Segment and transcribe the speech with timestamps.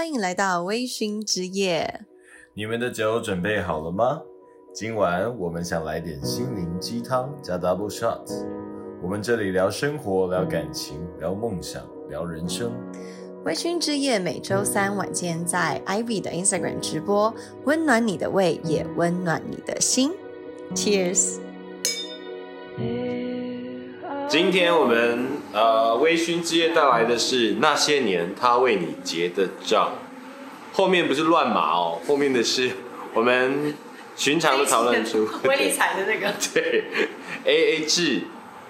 [0.00, 2.06] 欢迎来到微醺之夜。
[2.54, 4.22] 你们的酒准备好了吗？
[4.72, 8.26] 今晚我们想来点心灵鸡汤加 double shot。
[9.02, 12.72] 我们这里聊生活，聊感情，聊梦想，聊人生。
[13.44, 17.34] 微醺之夜每周三晚间在 Ivy 的 Instagram 直播，
[17.66, 20.12] 温暖你的胃，也温暖你的心。
[20.74, 21.36] Cheers！
[24.30, 29.94] 今天我们呃微醺之夜带来的是那些年他为你结的账，
[30.72, 32.70] 后面不是乱码哦，后面的是
[33.12, 33.74] 我们
[34.14, 36.84] 寻常的讨论出微理财的那个 对
[37.44, 38.22] A A 制、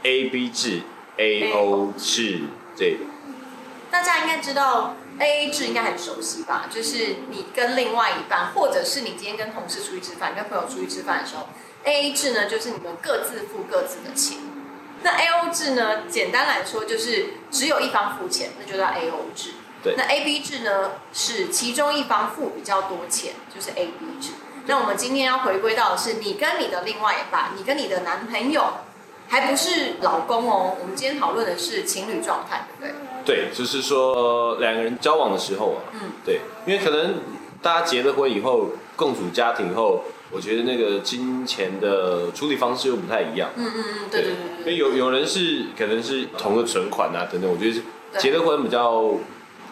[0.02, 0.80] A B 制、
[1.18, 2.40] A O 制
[2.78, 2.96] 对。
[3.90, 6.70] 大家应该知道 A A 制应该很熟悉吧？
[6.70, 11.50] 就是你跟另外一半，或者是你今天跟同事出去吃饭，跟朋友出去吃饭的时候
[11.84, 14.38] ，A A 制呢就是你们各自付各自的钱。
[15.02, 19.52] 那 A O 制呢，简单来说就是只有一方付钱，那就叫 A O 制。
[19.82, 19.94] 对。
[19.96, 24.32] 那 A B 制呢是其中一方付比较多钱，就是 A B 制。
[24.66, 28.62] 那我们今天要回归到的是你跟你的另外一半，你跟你的男朋友，
[29.28, 30.76] 还不是老公哦。
[30.78, 32.94] 我们今天讨论的是情侣状态，对不
[33.24, 33.46] 对？
[33.46, 37.20] 对，就是说呃两个人交往的时候啊，嗯，对，因为可能
[37.62, 40.04] 大家结了婚以后，共组家庭后。
[40.32, 43.50] 我觉得那个金钱的处理方式又不太一样。
[43.56, 47.82] 嗯嗯嗯，对对对因为有有人是可能是同个存款啊等等，我觉得是
[48.18, 49.14] 结了婚比较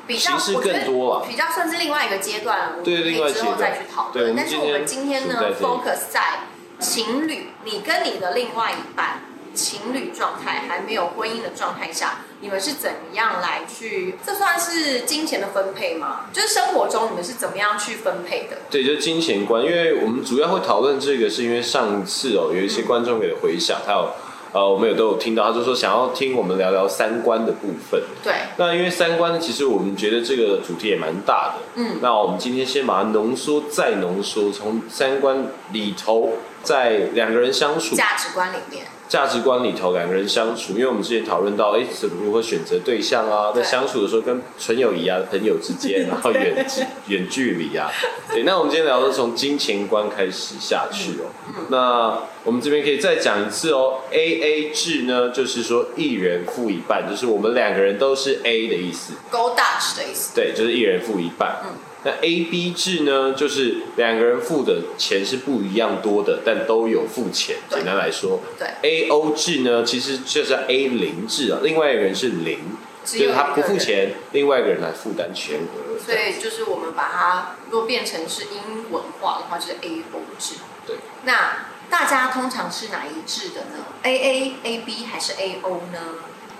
[0.08, 2.72] 形式更多啊，比较算是另外一个阶段。
[2.82, 4.34] 对，另外之后再去讨论。
[4.34, 6.40] 但是我们今天呢，focus 在
[6.80, 9.20] 情侣，你跟你的另外一半
[9.54, 12.20] 情侣状态还没有婚姻的状态下。
[12.40, 14.14] 你们是怎样来去？
[14.24, 16.26] 这算是金钱的分配吗？
[16.32, 18.58] 就是生活中你们是怎么样去分配的？
[18.70, 19.62] 对，就是金钱观。
[19.64, 24.08] 因为我们主要会讨论这个，是因为上次哦，有一些观众给的回响，还有
[24.52, 28.00] 呃，我们也都有听到，他就说想要听我们聊聊三观的部分。
[28.22, 28.32] 对。
[28.56, 31.62] 那因为三观，其实我们觉得这个主题也蛮大的。
[31.74, 31.98] 嗯。
[32.00, 38.86] 那我们今天先把它浓缩再浓缩，从三观里头，在两个人相处价值观里面。
[39.08, 43.50] 价值观里头，两个人相处，因为我们之前讨论到，哎，怎么如何选择对象啊？
[43.54, 46.66] 在相处的时候，跟纯友谊啊、朋友之间， 然后远
[47.06, 47.90] 远距离啊。
[48.30, 51.32] 对，那我们今天聊的从金钱观开始下去哦。
[51.70, 60.34] 那我们这边可以再讲一次哦，A A 制呢，就是说一人付一半，就是我们两个人都是 A 的意思，Go Dutch 的意思。
[60.34, 61.62] 对，就是一人付一半。
[61.64, 61.87] 嗯。
[62.08, 67.56] 那 A B 制呢，就是两个人付的钱是不一样多的，但都有付钱。
[67.68, 72.60] 简单来说，对 A O 制呢，其实就是 A 零制啊，另外一个人是零，
[73.04, 75.98] 就是他不付钱，另外一个人来负担全额。
[75.98, 80.54] 所以就是我们把它若变成是英文化的话，就是 A O 制。
[80.86, 80.96] 对。
[81.24, 85.98] 那大家通常是哪一制的呢？A A A B 还是 A O 呢？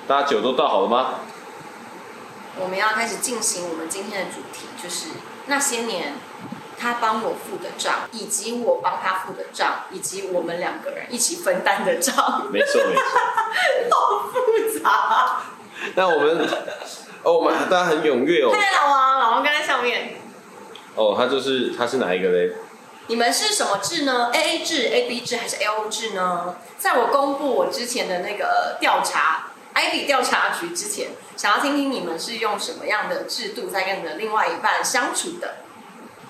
[0.06, 1.20] 大家酒都倒好了吗？
[2.60, 5.10] 我们要开始进行我们今天的主题，就是
[5.48, 6.14] 那些年
[6.78, 12.46] 他帮我付的账，以及我帮他付的账，以及我们两个人一起分担的账。
[12.52, 13.02] 没错，没错，
[13.90, 15.42] 好复杂。
[15.94, 16.48] 那我们
[17.22, 18.50] 哦，我们大家很踊跃哦。
[18.52, 20.16] 看老王，老王刚在上面。
[20.94, 22.52] 哦，他就是他是哪一个嘞？
[23.08, 26.56] 你们是什么制呢？A A 制、A B 制还是 L O 制呢？
[26.76, 29.37] 在我公布我之前的那个调查。
[29.78, 35.58] I B 调查局之前，想要听听你们是用什么样的制度在跟你的另外一半相处的。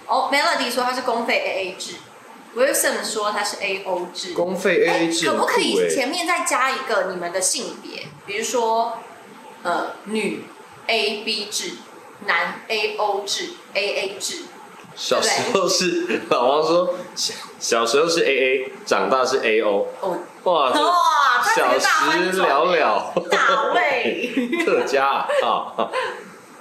[0.07, 1.95] 哦，Melody 说他是公费 A A 制
[2.55, 4.35] ，Wilson 说他是 A O 制。
[4.35, 8.07] 公费 A A 制，可不可以前面再加一个你们的性别？
[8.27, 8.99] 比如说，
[9.63, 10.45] 呃，女
[10.87, 11.73] A B 制，
[12.27, 14.43] 男 A O 制，A A 制。
[14.95, 16.95] 小时候是老王说，
[17.59, 19.87] 小时候是 A A，长大是 A O。
[20.01, 20.95] 哦，哇哇，
[21.43, 24.33] 小时了了，大卫，
[24.65, 25.73] 客家啊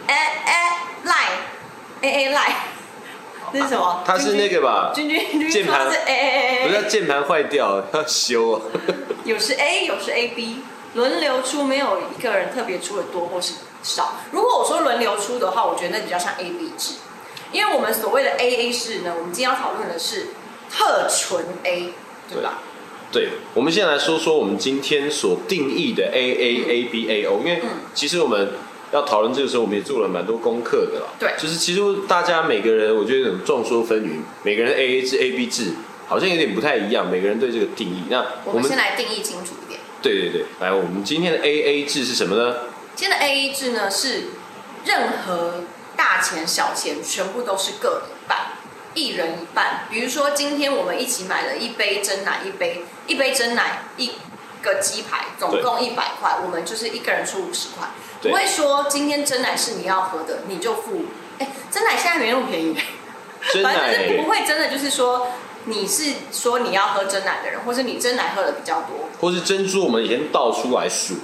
[0.07, 0.15] 哎
[0.45, 2.55] 哎 line A A line，
[3.51, 4.03] 这是什么？
[4.05, 4.91] 他是那个吧？
[4.93, 8.61] 君君键盘是 A A 不是键盘坏掉 要修啊。
[9.25, 10.61] 有是 A，有是 A B，
[10.93, 14.15] 轮流出，没有一个人特别出的多或是少。
[14.31, 16.95] 如果我说轮流出的话，我觉得那比较像 A B 制。
[17.51, 20.27] 因为我们所谓的 A A 式呢，我们今天要讨论的是
[20.69, 21.93] 特纯 A，
[22.29, 22.59] 对吧？
[23.11, 27.39] 对，我们先来说说我们今天所定义的 A A A B A O。
[27.39, 27.61] 因为
[27.93, 28.53] 其实我们
[28.91, 31.07] 要讨论这个时候，我们也做了蛮多功课的啦。
[31.19, 35.73] 对，就是其实大家每个人，我觉得众说纷纭，每个人 A A 制 A B 制
[36.07, 38.03] 好像有点不太一样，每个人对这个定义。
[38.09, 39.79] 那我们先来定义清楚一点。
[40.01, 42.55] 对对对，来，我们今天的 A A 制是什么呢？
[42.95, 44.25] 今天的 A A 制呢是
[44.85, 45.63] 任何。
[45.97, 48.51] 大钱小钱全部都是各一半，
[48.93, 49.87] 一人一半。
[49.89, 54.11] 比如说今天我们一起买了一杯真奶，一杯一杯真奶，一
[54.61, 57.87] 个鸡排，总共一百块，我们就是一个人出五十块。
[58.21, 61.05] 不会说今天真奶是你要喝的，你就付。
[61.39, 62.75] 哎，真奶现在没那么便宜，
[63.53, 65.27] 真反正就是不会真的就是说
[65.65, 71.15] 你是说你要喝真奶的人，或是你真奶喝的比较多，或是珍珠，我们以前倒出来数，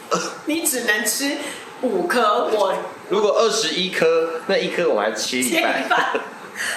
[0.44, 1.38] 你只能吃
[1.80, 2.74] 五颗，我
[3.08, 5.88] 如果二十一颗，那一颗我们还切一半。
[5.88, 6.20] 半，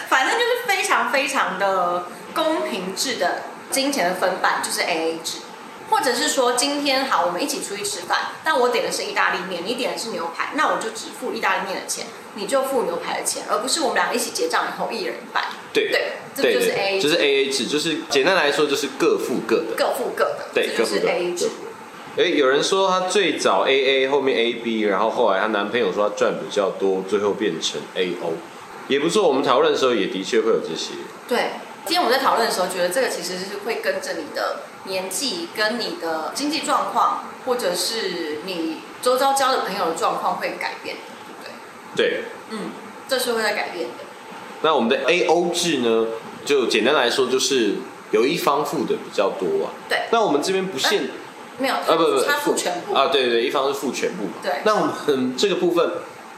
[0.07, 3.41] 反正就是非常非常的公平制的
[3.75, 5.39] 金钱的分半，就是 A A 制。
[5.87, 15.43] 或者是说，今天好，我们一起出去吃饭，但我点的是意大利面，你点的是牛排，那我就只付意大利面的钱，你就付牛排的钱，而不是我们两个一起结账以后一人一半。
[15.71, 19.75] 对对，这个就是 A A 就是 A A 制，就是简单来说就是各付各的。
[19.77, 21.49] 各付各的，对，就是各付各 A A 制。
[22.17, 28.33] 哎，有人说她最早 A A，后面 A B，然后后来她男朋友说她赚比较多，最后变成 A O，
[28.87, 29.27] 也不错。
[29.27, 30.93] 我们讨论的时候也的确会有这些。
[31.27, 31.51] 对，
[31.85, 42.09] 今天我们在讨论的时候，觉得这个其实是会跟着你的年纪、跟你的经济状况，或者是你周遭交的朋友的状况会改变的，对不对？
[42.09, 42.71] 对，嗯，
[43.07, 44.03] 这是会在改变的。
[44.63, 46.07] 那我们的 A O 制呢，
[46.43, 47.75] 就简单来说就是
[48.09, 49.71] 有一方付的比较多啊。
[49.87, 51.03] 对，那我们这边不限
[51.59, 54.31] 没有，啊，不不不，他付全部啊，对对对，一方是付全部嘛。
[54.41, 55.87] 对那我们这个部分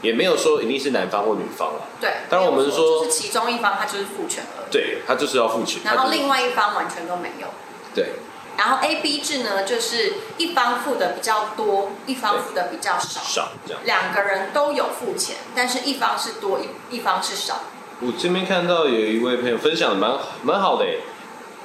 [0.02, 2.10] 也没有说一定是男方或女方了，对。
[2.28, 7.48] 当然我们说就是其中一方他就是付全额，对他就是要付全，然后另外一方完全都没有。
[7.94, 8.10] 对
[8.56, 13.82] 然后 A B 制呢，就是一方付的比较多，一方付的比较少，少这样。
[13.84, 17.60] 两个人都有付钱，但是一方是多，一一方是少。
[18.00, 20.98] 我这边看到有一位朋友分享的蛮蛮好的诶，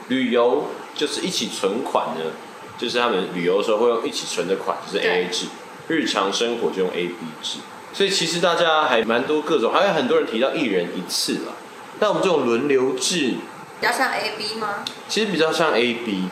[0.08, 0.66] 旅游
[0.96, 2.32] 就是一起存款呢，
[2.78, 5.48] 就是他们旅游的时候会用一起存的款，就是 A A 制，
[5.88, 7.58] 日常生活就用 A B 制，
[7.94, 11.54] 所以其实大家还蛮多各种，还有很多人提到一人一次啦。
[12.00, 13.36] 那我们这种轮流制，
[13.80, 14.84] 比较像 A B 吗？
[15.08, 16.28] 其实比较像 A B，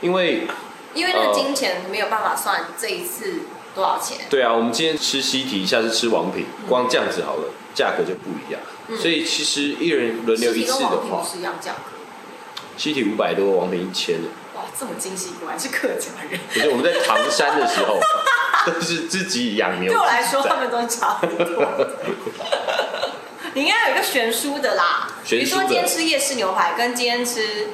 [0.00, 0.46] 因为
[0.94, 3.40] 因为那个金钱没有办法算这一次
[3.74, 4.26] 多少钱。
[4.30, 8.60] 对啊，我们今天吃西提，下次吃王品，光这样子好了，价格就不一样。
[8.88, 11.90] 嗯所以其实一人轮流一次的话，是一样价格。
[12.76, 14.28] 西提五百多，王品一千的。
[14.76, 16.38] 哇，这么精细，果然是客家人。
[16.52, 17.98] 不是我们在唐山的时候，
[18.66, 19.90] 都是自己养牛。
[19.90, 21.66] 对我来说，他们都差不多。
[23.54, 27.68] 你应该有一个悬殊的啦，比如说今天吃夜市牛排，跟今天吃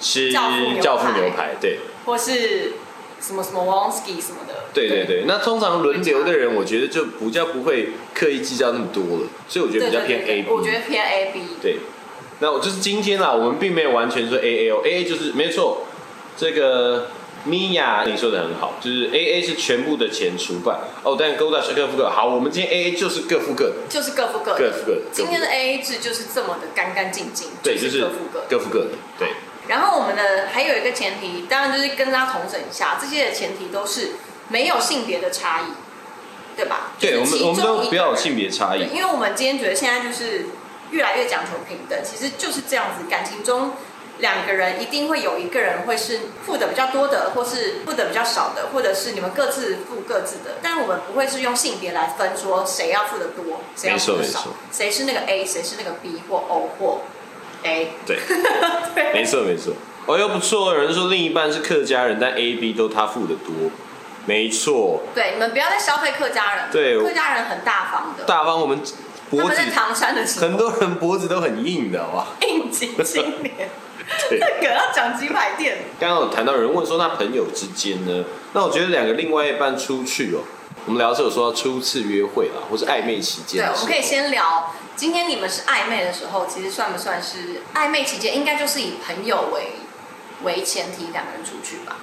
[0.00, 2.72] 吃教父牛排教父牛排，对或是
[3.20, 4.54] 什么什么 Wonski 什么的。
[4.72, 5.24] 对对对。
[5.26, 10.50] 那通常轮流的人，我觉得就比较不会刻意计较那么多了，所以我觉得比较偏 A B。
[10.50, 11.42] 我觉得偏 A B。
[11.60, 11.80] 对，
[12.38, 15.86] 那我就是今天啦，我们并没有完全说 A A O A A 就是没错，
[16.40, 17.08] 这个
[17.44, 22.08] 米娅你说的很好，就是 A A 是全部的钱除半哦，但 Go Dash 各付各。
[22.08, 24.58] 好，我们今天 A A 就是各付各的，就是各付各的。
[24.58, 25.02] 各付各的。
[25.12, 28.40] 今天的 A A 制就是这么的干干净净，对，就是各付各。
[28.48, 29.28] 各付各的，对。
[29.68, 34.12] 然后我们的还有一个前提，当然就是跟大家重整一下，这些的前提都是
[34.48, 35.64] 没有性别的差异，
[36.56, 36.92] 对吧？
[36.98, 38.88] 对，我们我们都不要有性别差异，。
[38.94, 40.46] 因为我们今天觉得现在就是
[40.90, 43.72] 越来越讲求平等，其实就是这样子，感情中
[44.20, 57.00] 两个人一定会有一个人会是付的比较多的，或是付的比较少的，或者是你们各自付各自的，但我们不会是用性别来分说谁要付的多，谁要付的少谁是那个 A，谁是那个 B 或 O 或
[57.62, 57.92] A。
[58.06, 58.18] 对，
[59.12, 59.74] 没错没错。
[60.06, 60.72] 哦，又不错。
[60.72, 63.70] 有人说另一半是客家人，但 A、B 都他付的多，
[64.26, 65.02] 没错。
[65.14, 72.26] 对，你们不要再消费客家人，对客家人很大方的，大方，我们他脖子们在唐山的时候，很多人脖子都很硬的，好不好？
[72.40, 73.68] 应景青年，对。
[74.28, 75.78] 这个要讲鸡排店。
[75.98, 78.24] 刚刚有谈到有人问说，那朋友之间呢？
[78.52, 80.40] 那我觉得两个另外一半出去哦，
[80.86, 83.72] 我们聊的时候有说到初次约会啦，或是暧昧期间对。
[83.72, 88.34] 我们可以先聊，今天你们是暧昧的时候，其实算不算是暧昧期间？
[88.34, 89.72] 应该就是以朋友为
[90.42, 91.98] 为前提，两个人出去吧，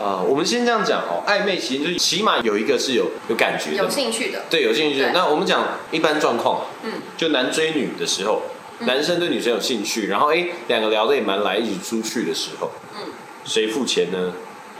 [0.00, 4.44] 啊、我们先这样讲哦，暧昧期间就是起码有一个是有有感觉的，有兴趣的。
[4.48, 5.10] 对，有兴趣的。
[5.10, 8.42] 那我们讲一般状况啊，嗯，就男追女的时候，
[8.80, 13.12] 男生对女生有兴趣，然后哎两个聊得也蛮来，一起出去的时候，嗯，
[13.44, 14.32] 谁付钱呢？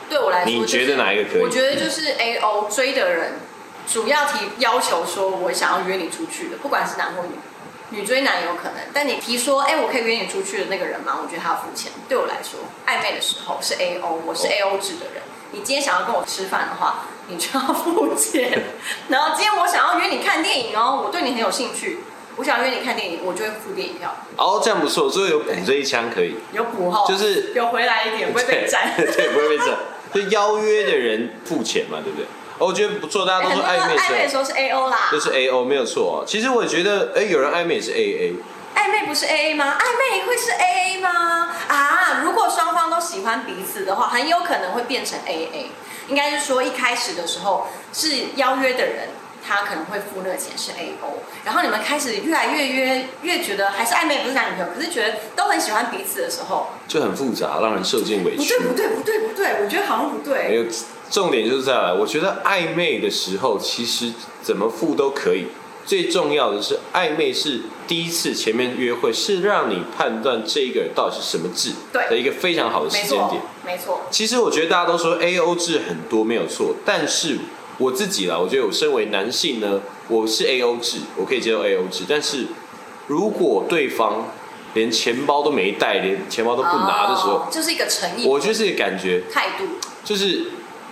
[0.09, 3.35] 对我来说、你就是，觉得哪一个可以我觉得就是 A O 追的人，
[3.87, 11.19] 主要提要求说我想要约你出去的，不管是男或女，女追男有可能，但你提说，哎、我可以约你出去的那个人吗？
[11.23, 11.93] 我觉得他要付钱。
[12.09, 15.23] 对我来说，暧昧的时候是 A O，我是 A O 制的人。
[15.51, 18.65] 你今天想要跟我吃饭的话，你就要付钱。
[19.09, 22.01] 然后今天我想要约你看电影哦，我对你很有兴趣，
[22.39, 28.95] 我想约你看电影，我就会付电影票，哦，这样不错，所以有补这一枪可以，有补后，就是有回来一点，不会被占。
[28.97, 29.77] 对，不会被占。
[30.15, 32.25] 就邀约的人付钱嘛，对不对？
[32.59, 36.25] 哦，我觉得不错，大家都说暧昧暧昧的时候是 A O 啦，就是 A O 没有错哦。
[36.27, 38.35] 其实我也觉得，哎，有人暧昧也是 A A，
[38.75, 39.77] 暧昧不是 A A 吗？
[39.79, 41.55] 暧昧会是 A A 吗？
[41.69, 45.71] 啊，如果双方都喜欢彼此的话，很有可能会变成 A A。
[46.09, 49.09] 应该是说一开始的时候是邀约的人
[49.47, 58.89] 他可能会付那个钱是 A O，然后你们开始越来越约越觉得还是暧昧不是男女朋友，可是觉得都很喜欢彼此的时候，就很复杂，让人受尽委屈不对。
[58.89, 60.49] 不对不对不对，我觉得好像不对。
[60.49, 60.65] 没有，
[61.11, 65.47] 重点就是在来，我觉得暧昧的时候其实怎么付都可以。
[65.87, 73.41] 最重要的是，暧昧是第一次前面约会，是让你判断这个人到底是什么质对的一个非常好的时间点。
[73.65, 77.39] 没错，其实我觉得大家都说 A O 制很多没有错，但是
[77.79, 82.47] 我自己啦，我觉得我身为男性呢，我是 A O 制，我可以接受 A O 制，但是
[83.07, 84.27] 如果对方
[84.75, 88.27] 连钱包都没带，连钱包都不拿的时候，哦就是一个诚意。
[88.27, 89.65] 我觉得这个感觉态度，
[90.05, 90.45] 就是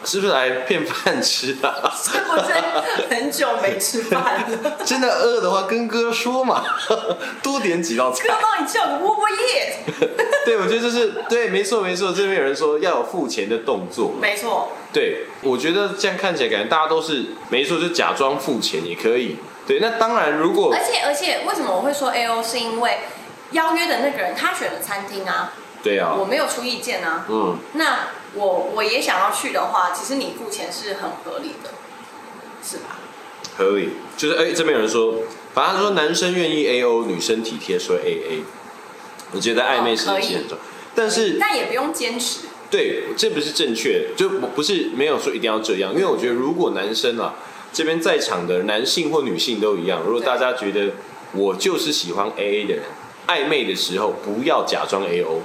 [0.07, 1.93] 是不是来骗饭吃啊？
[1.95, 4.79] 是不是很久没吃饭了？
[4.85, 6.65] 真的饿的话，跟哥说嘛，
[7.43, 8.35] 多点几道菜哥。
[8.41, 9.77] 帮你叫个窝窝叶，
[10.47, 12.13] 对，我觉得这是对，没错没错。
[12.13, 19.37] 这边有人说要有付钱的动作，没错，对，我觉得这样看起来感觉大家都是没错，就假装付钱也可以。
[19.67, 22.99] 对，那当然如果而且而且为什么我会说 A O 是因为
[23.51, 27.25] 邀约的那个人他选了餐厅啊，对啊我，没有出意见啊。
[27.29, 31.71] 嗯，那我我也想要去的话，其实你付钱是很合理的，
[32.63, 32.99] 是吧？
[33.57, 33.91] 合理。
[34.17, 38.43] 就是哎、这边有人说，反正他说男生愿意 A O，女生体贴说 A A。
[39.33, 40.65] 我觉得暧昧时哦可以期很重要，
[40.95, 42.47] 但是但也不用坚持。
[42.71, 47.35] 对，这不是正确，就不不是没有说一定要这样，因为我觉得如果男生啊
[47.73, 50.93] 这边在场的男性或女性都一样，如果大家觉得
[51.33, 52.85] 我就是喜欢 A A 的人，
[53.27, 55.43] 暧昧的时候不要假装 A O，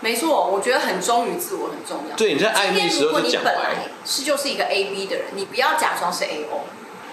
[0.00, 2.16] 没错，我觉得很忠于自我很重要。
[2.16, 6.60] 对，你在暧昧的时候就讲白是就是一个 A B 的人，你不要假装是 A O。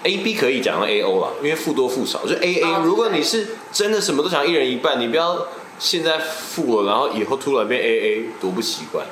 [0.04, 2.86] ，A B 可以讲到 A O 了，因为付多付少，就 A 哦 A。
[2.86, 5.48] 如果你是真的什么都想一人一半，你不要
[5.80, 9.06] 现在付了，然后以后突然变 A A，多不习惯。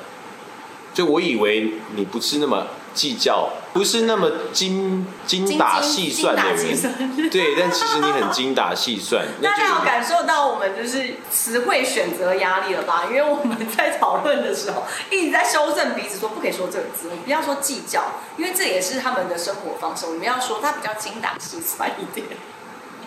[0.94, 13.06] 就我以为你不是那么计较，不是那么精精打细算的人，对，但其实你很精打细算， 那大家有感受到我们就是词汇选择压力了吧？
[13.10, 18.04] 因为我们在讨论的时候一直在修正彼此，说不可以说这个字，你不要说计较，
[18.36, 20.06] 因为这也是他们的生活方式。
[20.06, 22.26] 我们要说他比较精打细算一点。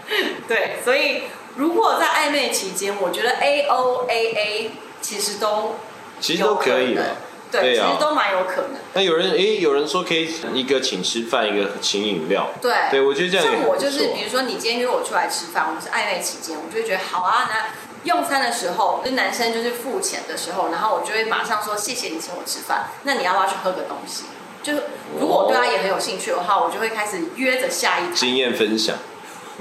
[0.48, 1.24] 对，所以
[1.56, 5.76] 如果在暧昧期间，我觉得 A O A A 其实都
[6.20, 7.16] 其实都可以有了。
[7.52, 8.72] 对，对啊其实都蛮有可能。
[8.94, 12.50] 那有人诶，有人说可以一个请吃饭，一个请饮料。
[12.62, 17.50] 对，对我觉得这样也像我就是，不错比如说你今天约我出来吃饭，我们是暧昧期间，我就会觉得好啊。
[17.50, 17.70] 那
[18.04, 22.88] 用餐的时候，就男生就是付钱的时候，然后我就会马上说谢谢你请我吃饭。
[23.04, 24.26] 那你要不要去喝个东西？
[24.64, 24.84] 就是
[25.18, 28.36] 如果我对他也很有兴趣的话，我就会开始约着下一经台。
[28.38, 28.98] 验分享。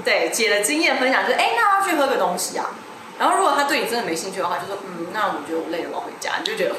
[0.03, 2.71] 对，姐的经验分享就是，哎，那要不要去喝个东西啊？
[3.17, 6.33] 然后如果他对你真的没兴趣的话，就说嗯，那我觉得我累了，我要回家。
[6.39, 6.75] 你就觉得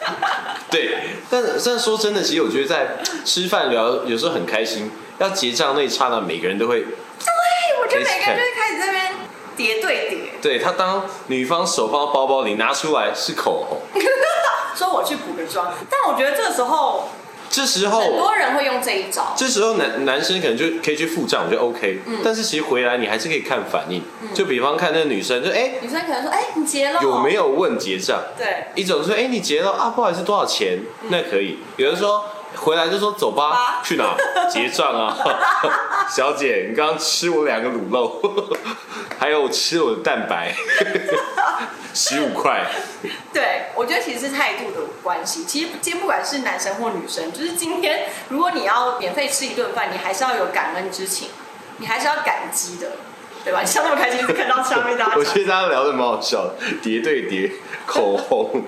[0.70, 6.88] 对，但但说真的，其实我觉得在吃饭聊有时候很开心，要结账那一刹那，每个人都会，对
[7.82, 9.12] 我觉得每个人就会开始在那边
[9.56, 13.82] 叠对叠，对他当女方手放到包包里拿出来是口红，
[14.74, 15.72] 说我去补个妆。
[15.90, 17.08] 但我觉得这时候
[17.50, 19.34] 这时很候多人会用这一招。
[19.36, 24.02] 这时候男男生可能就可以去付账，我觉得 OK，、但嗯是其实回来你还是可以看反应，
[24.32, 27.00] 就比方看那个女生，就哎、女生可能说：“哎、你结了。
[27.02, 30.78] 有没？”有问结账，对，一种说哎、你结了啊，不好意思多少钱，
[31.10, 32.24] 那可以，有人说。
[32.56, 34.16] 回来就说走吧吧，去哪？
[34.50, 35.16] 结账啊？
[36.10, 38.20] 小姐，你刚刚吃我两个卤肉，
[39.20, 40.52] 还有吃我的蛋白，
[41.94, 42.66] 十五块。
[43.32, 45.44] 对，我觉得其实是态度的关系。
[45.44, 51.28] 其实今天不管是男生或女生，就是今天如果你要免费吃一顿饭，你还是要有感恩之情，
[51.78, 52.92] 你还是要感激的，
[53.44, 53.60] 对吧？
[53.60, 57.50] 你笑那么开心，是看到下面大家 我讲觉得大家聊的蛮好笑的，叠对叠，
[57.86, 58.64] 口红，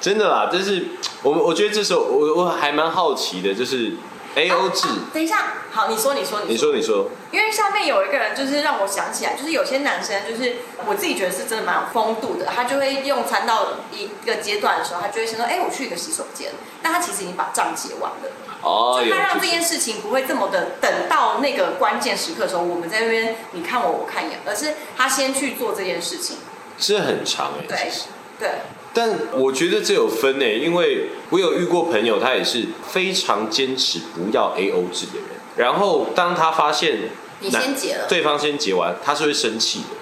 [0.00, 0.86] 真的啦，就是
[1.22, 3.92] 我我觉得这时候我我还蛮好奇的，就是
[4.34, 10.56] A O 制，啊等一下，好，你说，你说，你说你说，因为下面有一个人，就是让我想起来，就是有些男生，就是
[10.86, 18.30] 我自己觉得是真的蛮有风度的，他就会用餐到一个阶段的时候，他就会先说：“哎、我去一个洗手间。”但他其实已经把账结完了。
[18.62, 26.38] 哦，就他让这件事情不会这么的等到那个关键时刻的时候，我们在那边你看我我看一眼，而是他先去做这件事情。
[26.78, 27.90] 这很长哎、对。
[28.38, 28.48] 对，
[28.92, 35.38] 但我觉得这有分诶，因为我有遇过朋友，他也是非常坚持不要 A O 制的人。
[35.56, 39.96] 然后当他发现你先结了，对方先结完，他是会生气的。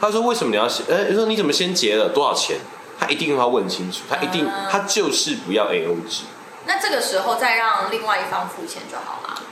[0.00, 0.84] 他说：“为什么你要先？
[0.88, 2.10] 哎、说你怎么先结了？
[2.10, 2.58] 多少钱？”
[3.00, 6.24] 他一定要问清楚，他一定，啊他就是不要 A O 制。
[6.66, 9.42] 那这个时候再让另外一方付钱就好了。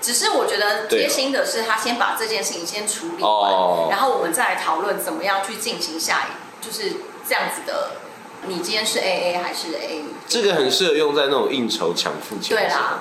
[0.00, 6.96] 只是我觉得贴心的是，他先把这件事情先处理完，哦然后我们再来讨论怎么样去进行下一，就是
[7.28, 7.92] 这样子的。
[8.46, 10.04] 你今天是 A A 还是 A？
[10.26, 13.00] 这个很适合用在那种应酬抢付钱对啦。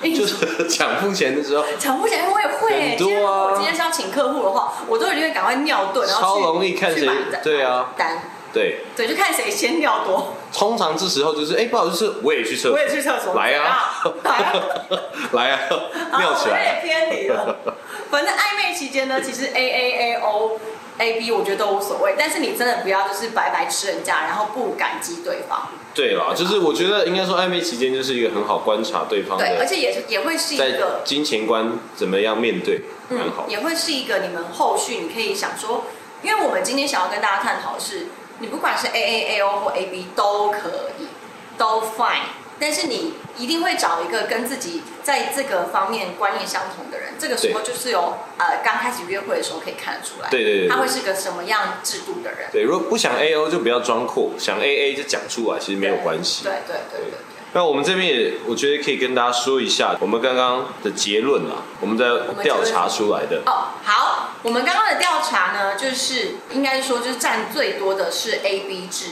[0.02, 2.90] 就是抢付钱的时候，抢付钱我也会、欸。
[2.90, 7.08] 很多啊我今天是要请客户的话，我都一定会赶快尿遁，然后去超容易看谁
[7.42, 8.18] 对啊单
[8.52, 10.34] 对，对，就看谁先尿多。
[10.52, 14.02] 通常这时候就是，哎、不好意思，我也去厕所，我也去厕所，来啊
[15.32, 15.60] 来啊！
[16.18, 17.56] 尿起来也偏离了。
[18.10, 20.58] 反正暧昧期间呢，其实 A A A O
[20.98, 25.68] A B 我觉得都无所谓，但是你真的不要就是白白吃人家，然后不感激对方。
[25.94, 33.44] 对啦，就是我觉得应该说暧昧期间就是一个很好观察对方对，而，且也是也会是一在个金钱观怎么样面对，蛮嗯好，。
[33.48, 35.84] 也会是一个你们后续你可以想说，
[36.22, 38.06] 因为我们今天想要跟大家探讨的是，
[38.40, 41.06] 你不管是 A A A O 或 A B 都可以，
[41.56, 42.24] 都 fine，
[42.58, 56.42] 但是你一定会找一个跟自己在这个方面观念相同的人，这个时候就是有呃刚开始约会的时候可以看得出来，对对对对他会是个什么样制度的人，对，如果不想 A O 就不要装酷，想 A A 就讲出来，其实没有关系。
[56.44, 57.29] 对对对对对。
[57.52, 62.04] 那我们这边也，我觉得可以跟大家说一下我们刚刚的结论啦，我们在
[62.42, 63.42] 调查出来的。
[63.44, 69.06] 哦，好，我们刚刚的调查呢，就是应该说就是占最多的是 A B 制，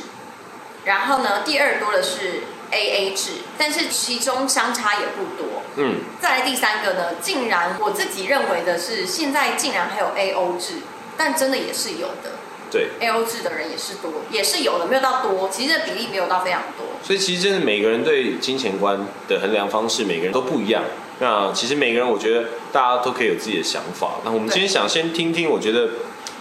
[0.84, 5.62] 然后呢，第二多的是 A A 制，但是其中相差也不多。
[5.74, 10.74] 嗯，再来第三个呢，竟然我自己认为的是，现在竟然还有 A O 制，
[11.16, 12.37] 但真的也是有的
[12.70, 12.88] 对。
[13.00, 16.86] ，A O 制的人也是多，也是有的，没有到多，其实这比例没有到非常多。
[17.02, 20.82] 所以其实真的每个人对金钱观的衡量方式，每个人都不一样。
[21.20, 24.20] 那其实每个人，我觉得大家都可以有自己的想法。
[24.24, 25.88] 那我们今天想先听听，我觉得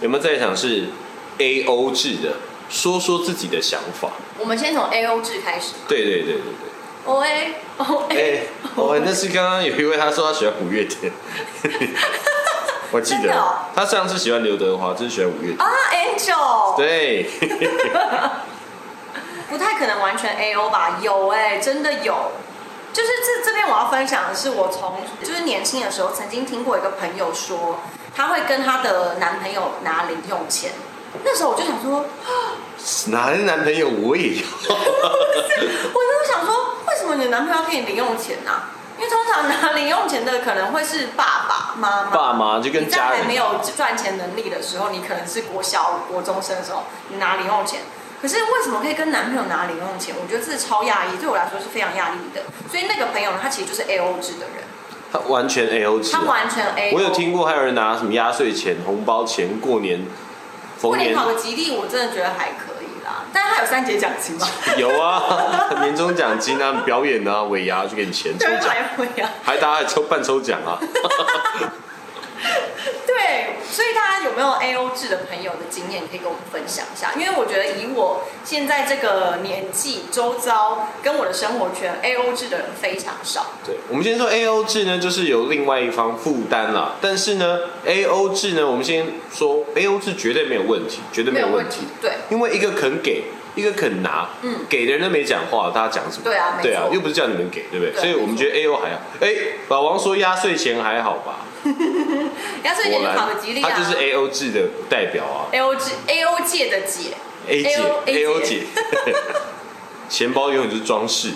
[0.00, 0.84] 有没有在场是
[1.38, 2.34] A O 制的，
[2.68, 4.10] 说说自己的想法。
[4.38, 6.68] 我们先从 A O 制开始对对对对对
[7.06, 8.16] O A O 对。
[8.16, 11.10] 哎 A，，哦，那是刚刚有一位他说他喜欢五月天，
[12.90, 13.32] 我记得
[13.74, 15.60] 他上次喜欢刘德华，这是喜欢五月天。
[15.60, 17.28] 啊，Angel，对，
[19.50, 20.98] 不太可能完全 A O 吧？
[21.02, 22.32] 有哎、真的有。
[22.90, 27.80] 就是这这边我要分享的是，我从就是年轻的时候曾经听过一个朋友说，
[28.16, 30.72] 她会跟她的男朋友拿零用钱。
[31.24, 32.06] 那时候我就想说，
[33.12, 34.42] 哪来的男朋友我也要。
[34.48, 38.50] 我就想说，为什么你的男朋友要给你零用钱呢、
[38.98, 42.10] 因为通常拿零用钱的可能会是爸爸妈妈。
[42.10, 47.80] 爸妈就跟家人还没有赚钱能力的时候，你可能是国小、国中生的时候，你拿零用钱。
[48.20, 50.12] 可是为什么可以跟男朋友拿零用钱？
[50.20, 52.42] 我觉得这是超压抑，对我来说是非常压抑的。
[52.68, 54.64] 所以那个朋友呢，他其实就是 A O 制的人，
[55.12, 56.22] 他完全 A O 制他。
[56.22, 56.92] 完全 A。
[56.92, 60.04] 我有听过，还有人拿什么压岁钱、红包钱，过年、
[60.82, 62.67] 过年考个吉利，我真的觉得还可。
[63.32, 64.46] 但是他有三节奖金吗？
[64.76, 65.22] 有啊，
[65.80, 68.74] 年终奖金啊，表演啊，尾牙就给你钱抽，奖。
[69.42, 70.78] 还大家还抽半抽奖啊。
[73.68, 77.12] 对，所以大家有没有 A O 制的朋友的经验，可以跟我们分享一下？
[77.14, 83.46] 因为我觉得以我现在这个年纪，周遭跟我的生活圈，A O 制的人非常少。
[83.64, 86.96] 对，我们先说 A O 制呢，就是由另外一方负担啦。
[87.00, 91.86] 但是呢，A O 制呢，我们先说 A O 制绝对没有问题，绝对没有问题。。
[92.00, 96.24] 对，因为一个肯给，一个肯拿，嗯给的人都没讲话，大家讲什么？
[96.24, 97.92] 对啊对啊，又不是叫你们给，对不对？
[97.92, 99.00] 对所以我们觉得 A O 还好。
[99.20, 99.34] 哎，
[99.68, 101.40] 老王说压岁钱还好吧？
[102.62, 103.70] 压岁钱就考个吉利啊。
[103.70, 107.14] 他就是 A O 制的代表啊 A O 制 A O 界的姐。
[107.48, 108.62] ，A 姐 A O 姐
[109.04, 109.14] 姐，
[110.08, 111.30] 钱包永远就是装饰。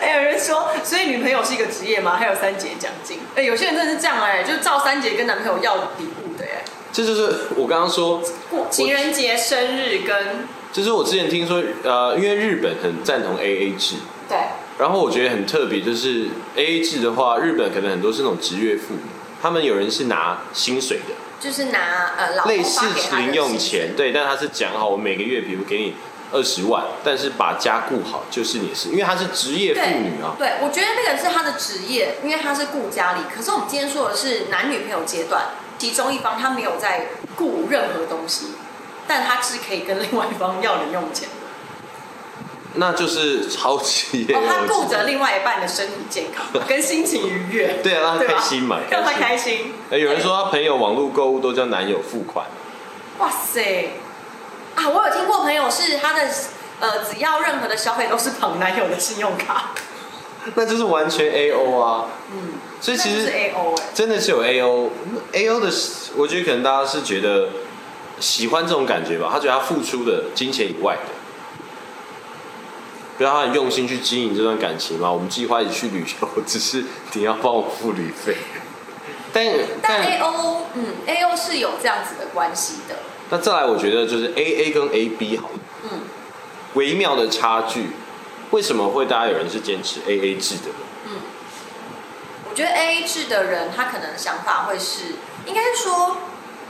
[0.00, 2.16] 还 有人说，所以女朋友是一个职业吗？
[2.16, 3.18] 还有三节奖金。
[3.34, 13.96] 哎、有些人真的是这样哎、就照三节跟男朋友要礼物的哎、这就是我刚刚说，过情人节、生日跟就是我之前听说，呃，因为日本很赞同 A A 制，
[14.28, 14.36] 对
[14.78, 19.00] 然后我觉得很特别，就是 A A 制的话，日本可能很多是那种职业妇女，
[19.42, 25.94] 他们有人是拿薪水的，就是拿呃老类似零用钱，对，但他是讲好，我每个月比如给你
[26.32, 30.36] 二十万，但是把家顾好就是你的事，因为她是职业妇女啊。
[30.38, 33.20] 对，我觉得那个是他的职业，因为他是顾家里。
[33.34, 35.46] 可是我们今天说的是男女朋友阶段，
[35.78, 38.52] 其中一方他没有在顾任何东西，
[39.08, 41.39] 但他是可以跟另外一方要零用钱的。
[42.74, 49.20] 那就是超级哦，他顾着，另外一半的身体健康跟心情愉悦， 对啊，让他开心嘛，让 他心。
[49.20, 49.72] 开心。
[49.90, 52.46] 哎，有人说他朋友网络购物都叫男友付款，
[53.18, 53.90] 哇塞！
[54.76, 56.28] 啊，我有听过朋友是他的
[56.78, 59.72] 呃，只要任何的消费都是捧男友的信用卡，
[60.54, 62.06] 那就是完全 A O 啊。
[62.32, 64.90] 嗯，所以其那就是实 A O 哎、真的是有 A O
[65.32, 65.68] A O 的，
[66.16, 67.48] 我觉得可能大家是觉得
[68.20, 71.12] 喜欢这种感觉吧，他觉得他付出的金钱以外的，
[73.20, 75.12] 不要他很用心去经营这段感情嘛。
[75.12, 78.34] 我们计划一起去旅游，只是你要帮我付旅费。
[79.30, 79.46] 但
[79.82, 82.96] 但 A O 嗯 A O 是有这样子的关系的，
[83.28, 85.58] 那再来，我觉得就是 A A 跟 A B 好了，
[85.92, 86.00] 嗯
[86.72, 87.90] 微妙的差距。
[88.52, 90.70] 为什么会大家有人是坚持 A A 制的？
[91.04, 91.20] 嗯，
[92.48, 96.16] 我觉得 A A 制的人，他可能想法会是，应该是说，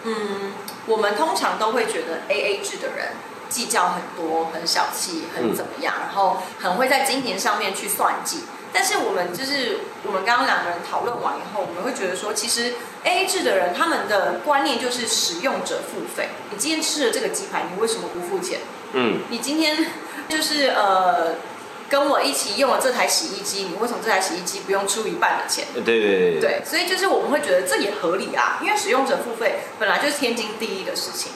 [0.02, 0.52] 嗯，
[0.86, 3.12] 我们通常都会觉得 A A 制的人
[3.50, 8.44] 计较很多，很小气，很怎么样，然后很会在金钱上面去算计。
[8.72, 16.28] 但是我们就是我们刚刚两个人讨论完以后，我们会觉得说，其实 A A 制的人他们的观念就是使用者付费。
[16.52, 18.60] 你今天吃了这个鸡排，你为什么不付钱？
[18.92, 19.86] 嗯，你今天
[20.28, 21.34] 就是呃
[21.88, 25.64] 跟我一起用了这台洗衣机，你为什么这台洗衣机不用出一半的钱？
[25.74, 31.32] 对对对对，对，所以就是我们会觉得这也合理啊，因为使用者付费本来就是天经地义的事情。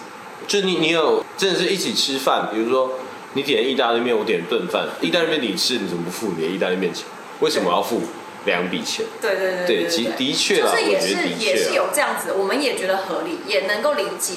[0.47, 2.93] 就你你有真的是一起吃饭，比如说
[3.33, 7.07] 你点意大利面，我点炖饭，意大利面你吃，你怎么不付你的意大利面钱？
[7.41, 8.03] 为什么要付
[8.45, 9.05] 两笔钱？
[9.21, 14.35] 对对对对，其的确啦，就是也是也是有这样子，我们也觉得合理，也能够理解。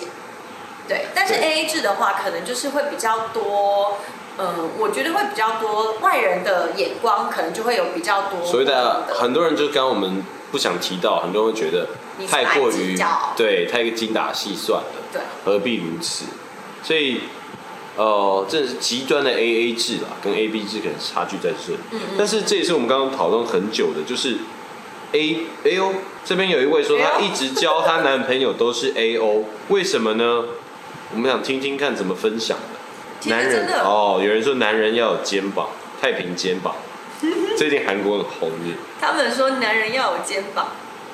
[0.87, 3.97] 对，但是 A A 制的话，可能就是会比较多，
[4.37, 11.89] 嗯，我觉得会比较多外人的眼光，可能就会有比较多所以大家很多人就刚刚我们不想提到，很多人会觉得
[12.29, 12.97] 太过于
[13.35, 16.25] 对太精打细算了，对何必如此？
[16.83, 17.21] 所以
[17.95, 21.79] 呃，这是极端的 A A 制啦，跟 A B 制可能差距在这里。
[21.91, 24.37] 嗯嗯但是这也是我们刚刚讨论很久的，就是
[25.13, 30.45] A A O 这边有一位说，她一直教她男朋友都是 A O，为什么呢？
[31.13, 33.29] 我们想听听看怎么分享的。
[33.31, 36.75] 男人哦，有人说男人要有肩膀，太平肩膀，
[37.57, 38.75] 最近韩国很红的。
[39.01, 40.67] 他们说男人要有肩膀，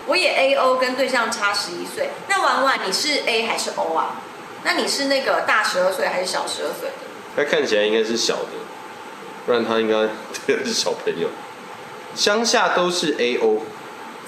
[0.06, 4.22] 我也 A O 跟对象差十一岁，那婉婉你是 A 还是 O 啊？
[4.64, 6.96] 那你是那个大十二岁还是小十二岁的？
[7.36, 8.50] 他看起来应该是小的，
[9.46, 10.10] 不然他应该
[10.46, 11.30] 对是小朋友。
[12.16, 13.64] 乡下都是 A O，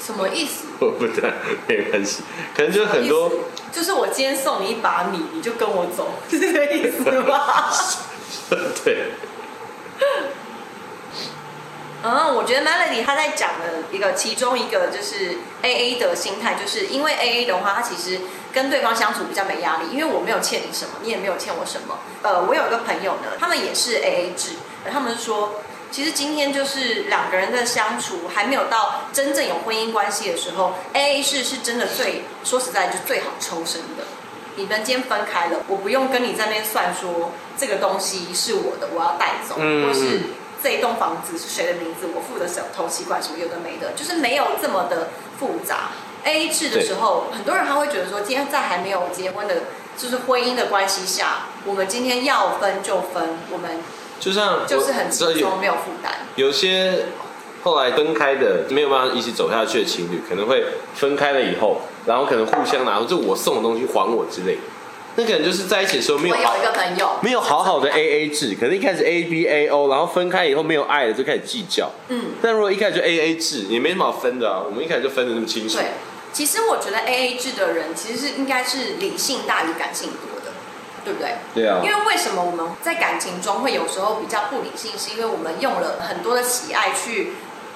[0.04, 0.66] 什么意思？
[0.82, 1.30] 我不知道，
[1.68, 2.24] 没关系，
[2.56, 3.32] 可能就很多
[3.72, 7.72] 就是我今天送你一把米，你就跟我走，是这个意思吗？
[8.84, 9.12] 对，
[12.06, 18.22] 嗯，我觉得 Melody 他在讲的一个其中一个就是 A A 的心态，就是因为 A A 的话，他其实
[18.54, 21.98] 跟对方相处比较没压力，因为我没有欠你什么，你也没有欠我什么。
[22.22, 24.52] 呃，我有一个朋友呢，他们也是 A A 制，
[24.94, 25.56] 他们说，
[25.90, 34.04] 其实今天就是两个人的相处还没有到真正有婚姻关系的时候，A A 制是真的最说实在就最好抽身的。
[34.58, 40.22] 你们今天分开了，我不用跟你在那边算说这个东西是我的，我要带走，嗯或是
[40.66, 45.92] 这一栋房子是谁的名字，我付的什么头期款什么有的没的，就是没有这么的复杂。
[46.24, 49.58] A A 制的时候，很多人他会觉得说，今天在还没有结婚的，
[49.96, 53.78] 就是婚姻的关系下，我们今天要分就分，我们
[54.20, 56.12] 就像就是很轻松，没有负担。
[56.36, 57.10] 有些
[57.62, 64.62] 后来分开的没有办法一起走下去的情侣，可能会分开了以后，然后可能互相拿就我送的东西还我之类的，
[65.16, 71.90] 那可能就是在一起的时候没有好我有一个朋友，没有好好的 A A 制，可能一开始 A B A O，然后分开以后没有爱了就开始计较。
[72.10, 74.62] 嗯，但如果一开始就 A A 制，也没什么好分的啊。
[74.66, 75.78] 我们一开始就分的那么清楚。
[75.78, 75.86] 对，
[76.34, 80.52] 其实我觉得 A A 制的人其实是应该是理性大于感性多的，
[81.06, 81.36] 对不对？
[81.54, 87.32] 对啊因为为什么我们在感情中会有时候比较不理性，是因为我们用了很多的喜爱去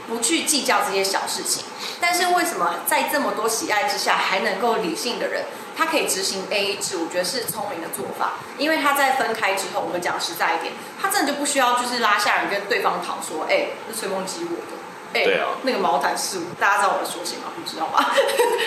[0.09, 1.63] 不去计较这些小事情。
[2.01, 5.43] 但是为什么在这么多喜爱之下还能够理性的人，
[5.79, 6.97] 他可以执行 A A 制？
[6.97, 14.77] 我觉得是聪明的做法，因为他在分开之后，我们讲实在一点，他真的就不需要就是拉下人跟对方讨说，哎、那吹风机我的。
[15.11, 15.25] 哎、
[15.63, 17.45] 那个毛毯是我，大家知道我在说谁吗？
[17.55, 18.13] 不知道吧？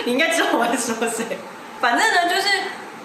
[0.07, 1.39] 你应该知道我在说谁。
[1.81, 2.49] 反正呢，就是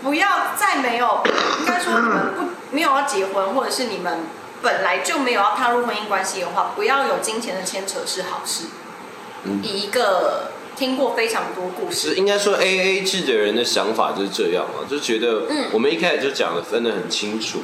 [0.02, 1.24] 不要再没有，
[1.60, 4.22] 应该说你们不没有要结婚，或者是你们
[4.64, 8.66] 本来就没有要踏入婚姻关系的话，不要有金钱的牵扯是好事。
[9.44, 17.64] 嗯以一个听过非常多故事，应该说 A A 制的人的想法就是这样嘛，就觉得嗯我们一开始就讲的分得很清楚，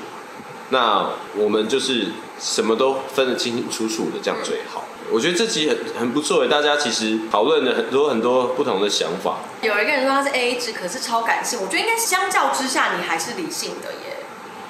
[0.69, 2.08] 那我们就是
[2.39, 4.86] 什么都分得清清楚楚的，这样最好。
[5.12, 9.39] 我觉得这集很很不错诶，大家其实讨论了很多很多不同的想法。
[9.62, 11.60] 有一个人说他是 A A 制，可是超感性。
[11.62, 14.17] 我觉得应该相较之下，你还是理性的耶，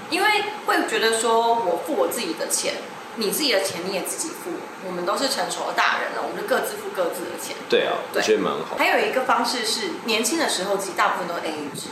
[0.10, 0.28] 因为
[0.66, 2.74] 会觉得说我付我自己的钱，
[3.16, 4.52] 你自己的钱你也自己付，
[4.88, 7.56] 我们都是成熟的大人了，我们就各自付各自的钱。
[7.70, 8.76] 对啊，我对觉得蛮好。
[8.78, 11.90] 还有一个方式是，年轻的时候其实大部分都 A A 制，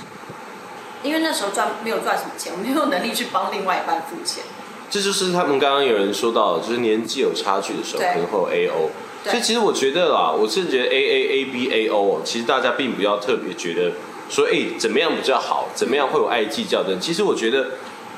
[1.04, 4.44] 因为那时候赚没有赚什么钱，我没有能力去帮另外一半付钱。
[4.90, 8.90] 这就是他们刚刚有人说到，就是年纪有差距的时候，可能会有 A O。
[9.24, 13.92] 所以其实我觉得啦，我是觉得 A A A B A O，哦其实大家并不要特别觉得
[14.30, 16.98] 说，哎、怎么样比较好，怎么样会有爱计较的。
[17.00, 17.68] 其实我觉得，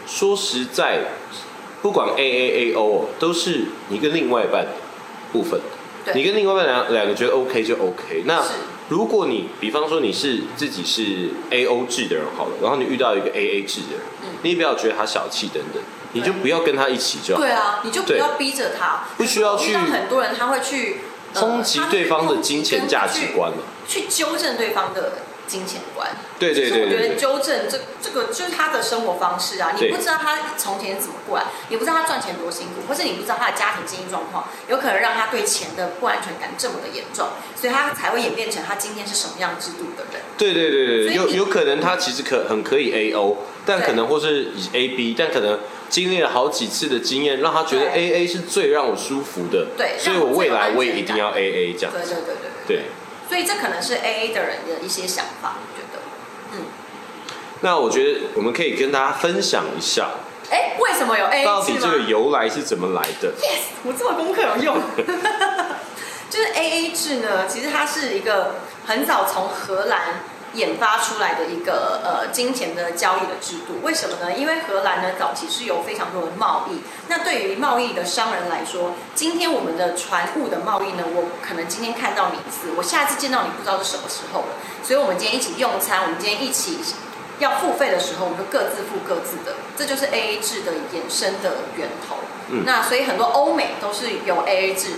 [0.07, 0.99] 说实在，
[1.83, 4.65] 不管 A A A O，哦都是你跟另外一半
[5.31, 5.59] 部分。
[6.15, 8.23] 你跟另外一半两两个觉得 OK 就 OK。
[8.25, 8.41] 那
[8.89, 15.81] 如果你比方说你是自己是 A O 制的人好了，然后你遇到一个 A A 制的人，嗯你也不要觉得他小气等等，
[16.13, 17.41] 你就不要跟他一起就好。
[17.41, 19.03] 对啊，你就不要逼着他。
[19.17, 20.97] 不需要去很多人他会去
[21.33, 23.57] 呃抨击对方的金钱价值观嘛。
[23.87, 25.13] 去纠正对方的
[25.47, 26.09] 金钱观。
[26.39, 40.21] 对对其实我觉得对对对，纠正这这个就是他的生活方式啊，你不知道他从前怎么过来，你不知道他赚钱多辛苦，或是你不知道他的家庭经济状况，有可能让他对钱的不安全感这么的严重，所以他才会演变成他今天是什么样制度的人。
[40.37, 52.49] 对对对对对，有有可能他其实可很可以 A O，但可能或是以 A B，但可能经历了好几次的经验，让他觉得 A A 是最让我舒服的，对所以我未来我也一定要 A A 这样对对对对。
[52.65, 52.83] 对，
[53.29, 56.01] 所以这可能是 A A 的人的一些想法，我觉得。
[56.53, 56.65] 嗯
[57.61, 60.09] 那我觉得我们可以跟大家分享一下，
[60.51, 61.55] 哎，为什么有 A A 制吗？
[61.55, 63.31] 到底这个由来是怎么来的。
[63.39, 64.81] Yes，我做功课有用。
[66.29, 68.55] 就是 A A 制呢，其实它是一个
[68.85, 73.81] 很早从荷兰研发出来的一个呃金钱的交易的制度。
[73.83, 74.33] 为什么呢？
[74.33, 86.77] 因为荷兰呢早期是有非常多的贸易，那对于贸易的商人来说，今天我们的船务的贸易呢，我可能今天看到你一次，我下次见到你不知道是什么时候了，所以我们今天一起用餐，我们今天一起。
[87.39, 92.17] 要付费的时候，我们就各自付各自的，这就是 A A 制的衍生的源头。
[92.49, 94.91] 嗯那所以很多欧美都是由 A A 制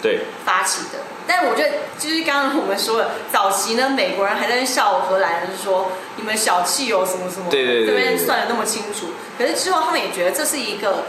[0.00, 1.00] 对，发起的。
[1.26, 9.08] 但我觉得，就是刚刚我们说的，早期呢，美国人还在那笑荷兰人，说你们小气哦，什么什么，对对对这边算的那么清楚。
[9.36, 11.04] 可是之后他们也觉得这是一个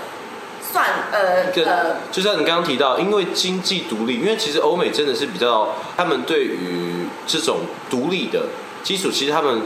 [0.72, 8.48] 算呃更呃就像你刚刚提到，因为经济独立，因为其实欧美真的是比较，他们对于这种独立的
[8.84, 9.62] 基础，其实他们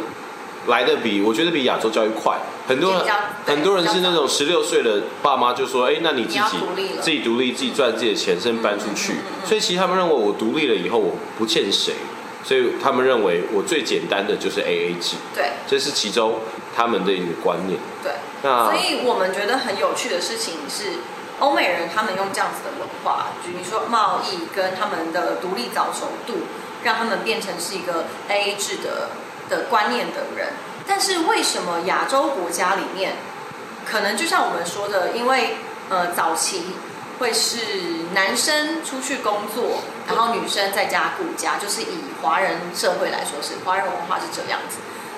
[0.68, 2.38] 来的比我觉得比亚洲教育快。
[2.68, 3.04] 很多
[3.46, 6.42] 很多人是那种十六岁的爸妈就说，哎，那你自己
[7.02, 9.16] 自己独立，自己赚自己的钱，甚至搬出去。
[9.44, 11.96] 所以其实他们认为我独立了以后，我不欠谁，
[12.44, 16.40] 所以他们认为我最简单的就是 A A 制，对这是其中
[16.76, 17.80] 他们的一个观念。
[18.02, 18.14] 对。
[18.44, 20.94] 那所以我们觉得很有趣的事情是，
[21.40, 26.46] 欧美人他们用这样子的文化，比如说贸易跟他们的独立早熟度，
[26.84, 29.10] 让他们变成是一个 A A 制的
[29.50, 30.50] 的观念的人。
[30.88, 33.14] 但是为什么亚洲国家里面，
[33.86, 35.58] 可能就像我们说的，因为
[35.90, 36.64] 呃早期
[37.20, 37.58] 会是
[38.14, 41.86] 男生出去工作，然后女生在家顾家，就是以
[42.22, 44.78] 华人社会来说是华人文化是这样子。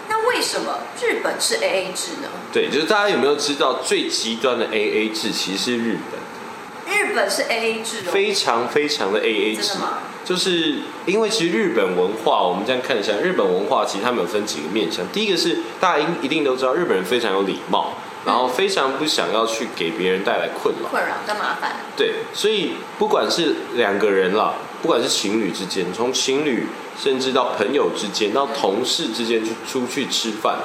[0.10, 2.28] 那为什么日本是 A A 制呢？
[2.52, 6.94] 对，就是大家有没有知道最极端的 A A 制其实是日本？
[6.94, 10.00] 日本是 A A 制哦，非常非常的 A A 制真的，吗？
[10.26, 15.06] 就是因为其实日本文化，我们这样看一下，日本文化其实他们有分几个面向。
[15.12, 17.94] 第一个是大家一一定都知道，日本人非常有礼貌，
[18.26, 20.90] 然后非常不想要去给别人带来困扰。
[20.90, 30.58] 困扰跟麻烦，对，所以不管是两个人啦，不管是情侣之间，从情侣甚至到朋友之间，到同事之间去出去吃饭，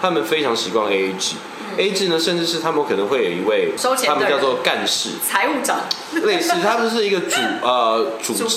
[0.00, 1.36] 他们非常习惯 A A 制。
[1.76, 5.78] A 制呢，甚至是他们可能会有一位收钱他们叫做人干事，财务长
[6.22, 8.48] 类似，他们是一个主 呃主主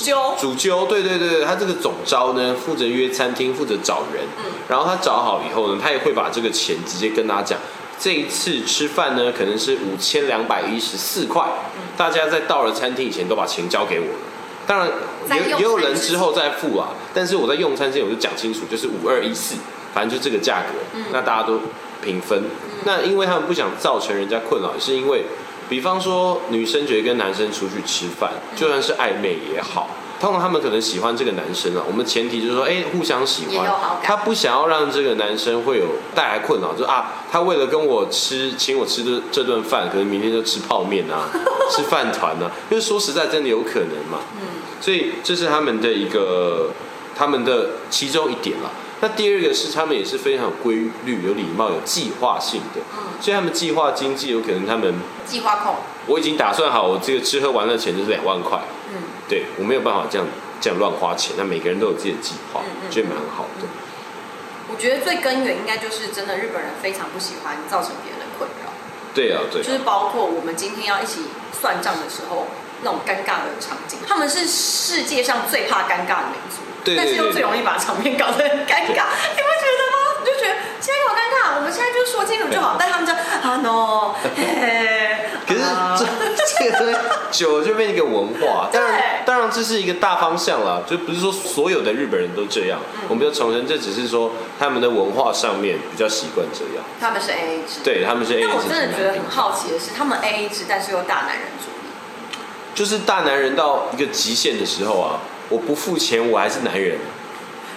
[0.86, 7.58] 对对对对，他这个总招呢负责约餐厅，负责找人，嗯然后他找好以后呢，他也会把这个钱直接跟他讲，
[7.99, 11.43] 这一次吃饭呢可能是五千两百一十四块，
[11.75, 14.19] 嗯大家在到了餐厅以前都把钱交给我了。
[14.67, 14.88] 当然
[15.32, 19.55] 也也有人之之后再付啊，但是我在用餐之前我就讲清楚，就是五二一四，
[19.93, 21.60] 反正就这个价格，嗯那大家都
[22.01, 22.43] 平分。
[22.85, 25.23] 那因为他们不想造成人家困扰，是因为，
[25.67, 33.69] 比方说女生觉得跟男生出去吃饭，就算是暧昧也好，通常他们可能喜欢这个男生啊，我们前提就是说，哎、互相喜欢
[34.01, 41.29] 他不想要让这个男生会有带来困扰，就啊，他为了跟我吃，请我吃这这顿饭，可能明天就吃泡面啊，
[41.69, 44.19] 吃饭团啊，因为说实在，真的有可能嘛。
[44.39, 44.47] 嗯，
[44.79, 46.69] 所以这是他们的一个
[47.15, 48.71] 他们的其中一点了。
[49.01, 53.21] 那第二个是他们也是非常有规律、有礼貌、有计划性的，嗯。
[53.21, 54.93] 所以他们计划经济有可能他们
[55.25, 55.75] 计划控，
[56.07, 58.59] 我已经打算好，我这个吃喝玩乐钱就是两万块，
[58.93, 60.27] 嗯，对我没有办法这样
[60.59, 61.35] 这样乱花钱。
[61.38, 63.67] 那每个人都有自己的计划觉得蛮好的。
[64.71, 68.69] 我觉得最根源应该就是真的日本人非常不喜欢造成别人的困扰，
[69.15, 72.45] 对啊，对啊，就是包括我们今天要一起算账的时候
[72.83, 79.97] 那种尴尬的场景，他们是世界上最怕尴尬的民族，对对但是又最容易把场面搞得很尴尬， 你不觉得吗？
[80.21, 85.09] 你就觉得现在给我尴尬，我们现在就说清楚就好，但他们就啊 no，嘿 嘿
[85.47, 86.97] 可是啊这这个东西
[87.31, 92.79] 久了就变成一个文化， 当然对当然这是一个大方向啦，就不是说所有的日本人都这样。
[92.93, 96.85] 嗯我们要重申，这只是说他们的文化上面比较习惯这样。
[97.01, 101.89] 他们是 A A 制，对，他们是 A A 但我真的觉得很好奇的是，他们 A A 制，但是又大男人主义。
[102.75, 106.97] 就是大男人到一个极限的时候啊，我不付钱我还是男人。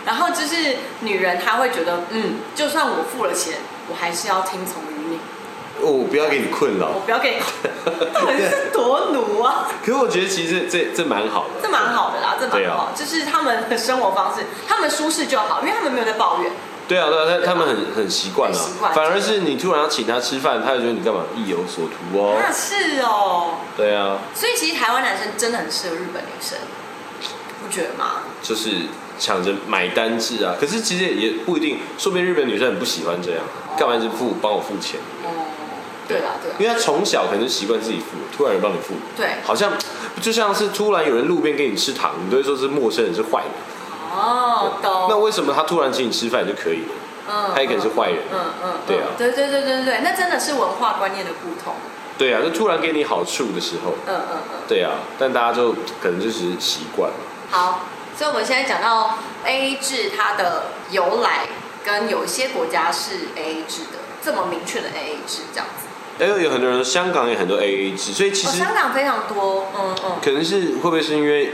[0.04, 3.54] 然后就是女人，她会觉得，嗯，就算我付了钱，
[3.88, 5.18] 我还是要听从于你。
[5.80, 7.00] 我不要给你困扰我。
[7.04, 7.42] 不要给你，
[8.12, 9.68] 到底是多奴啊？
[9.84, 16.52] 可是我觉得其实这这蛮好的，这蛮好的啦，这蛮好，就是他们的生活方式，他们舒适就好，因为他们没有在抱怨。
[16.86, 22.36] 对啊，对啊，他他们很很习惯啊很习惯，反而是你突然要请他吃饭，他就觉得你干嘛意有所图哦。
[22.38, 26.58] 那是哦，对啊，所以其实台湾男生真的很适合日本女生，
[27.62, 28.22] 不觉得吗？
[28.42, 28.70] 就是
[29.18, 30.54] 抢着买单制啊。
[30.60, 33.40] 可是其实也不一定，说不定日本女生很不喜欢这样，
[33.78, 35.00] 干嘛一直付帮我付钱？
[35.24, 35.28] 哦，
[36.08, 39.72] 对啦，对啦，因为她从小可能习惯自己付，突然有人帮你付，对，好像
[40.20, 43.50] 就像是突然有人路边给你吃糖，你都会说是陌生人是坏人。
[44.14, 45.06] 哦，懂。
[45.08, 46.94] 那为什么他突然请你吃饭就可以了？
[47.30, 48.18] 嗯他也可能是坏人。
[48.32, 51.74] 嗯嗯，对啊对对对对对，那真的是文化观念的不同。
[52.18, 54.60] 对啊，就突然给你好处的时候，嗯嗯嗯。
[54.68, 55.72] 对啊，但大家就
[56.02, 57.16] 可能就是习惯了。
[57.52, 57.80] 好，
[58.16, 61.40] 所以我们现在讲到 A A 制它的由来，
[61.84, 65.86] 跟有一些国家是 A A 制的，这么明确的 A A 制这样子。
[66.18, 70.12] 哎有有很多人，香港也很多 AA 制，所以其哦，实香港非常多，嗯嗯。
[70.24, 71.52] 可能是会不会是因为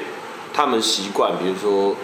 [0.55, 1.97] 他们习惯，比如说，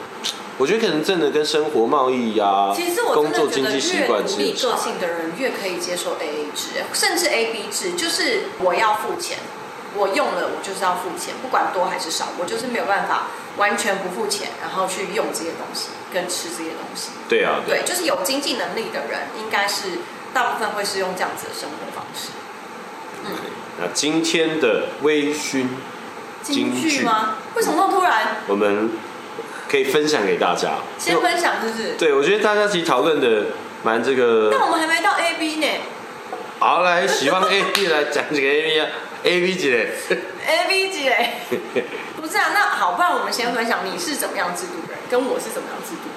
[0.59, 9.39] 我觉得可能真的跟生活贸易呀、其实我工作经济习越独立个性的人越可以接受 A A 制，甚至 A B 制，就是我要付钱，
[9.95, 13.27] 我用了我就是要付钱，不管多还是少，我就是没有办法
[13.57, 17.11] 完全不付钱，然后去用这些东西跟吃这些东西。
[17.29, 19.99] 对啊，对，就是有经济能力的人，应该是
[20.33, 22.31] 大部分会是用这样子的生活方式。
[23.27, 23.31] 嗯
[23.77, 25.67] 那今天的微醺，
[26.43, 27.39] 京京剧剧吗？
[27.57, 28.37] 为什么那么突然？
[28.47, 28.91] 我们
[29.69, 30.75] 可以分享给大家。
[30.97, 31.95] 先分享是不是？
[31.95, 33.47] 对，我觉得大家其实讨论的
[33.83, 34.49] 蛮这个。
[34.53, 35.67] 但我们还没到 A B 呢
[36.61, 38.87] 好，来，喜欢 A B 来讲几个 A B 啊
[39.25, 39.91] ，A B 几嘞
[40.47, 41.35] ？，A B 几嘞？
[42.21, 46.09] 不是啊，那好，不然我们先分享你是怎么样制度的人，跟我是怎么样制度。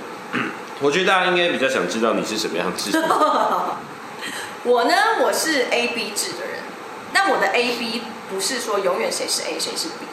[0.80, 3.00] 我觉得大家应该比较想知道你是什么样制度。
[4.64, 6.60] 我呢，我是 A B 制的人，
[7.14, 10.06] 但我的 A B 不是说永远谁是 A 谁是 B，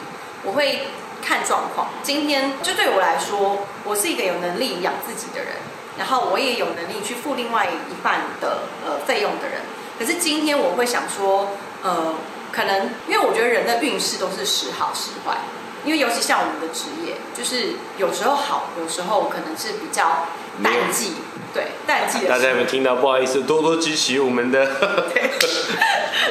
[0.43, 0.87] 我会
[1.21, 1.89] 看状况。
[2.01, 5.55] 今天就对我来说，我是一个有能力养自己的人，
[5.97, 9.61] 然后我也有能力去付另外一半的呃费用的人。
[9.99, 12.15] 可是今天我会想说，呃，
[12.55, 15.35] 可能因为我觉得人的运势都是时好时坏，
[15.83, 20.27] 因为尤其像我们的职业，就是有时候好，有时候可能是比较
[20.63, 21.15] 淡季，
[21.53, 22.29] 对淡季的。
[22.29, 22.95] 大家有没有听到？
[22.95, 24.65] 不好意思，多多支持我们的。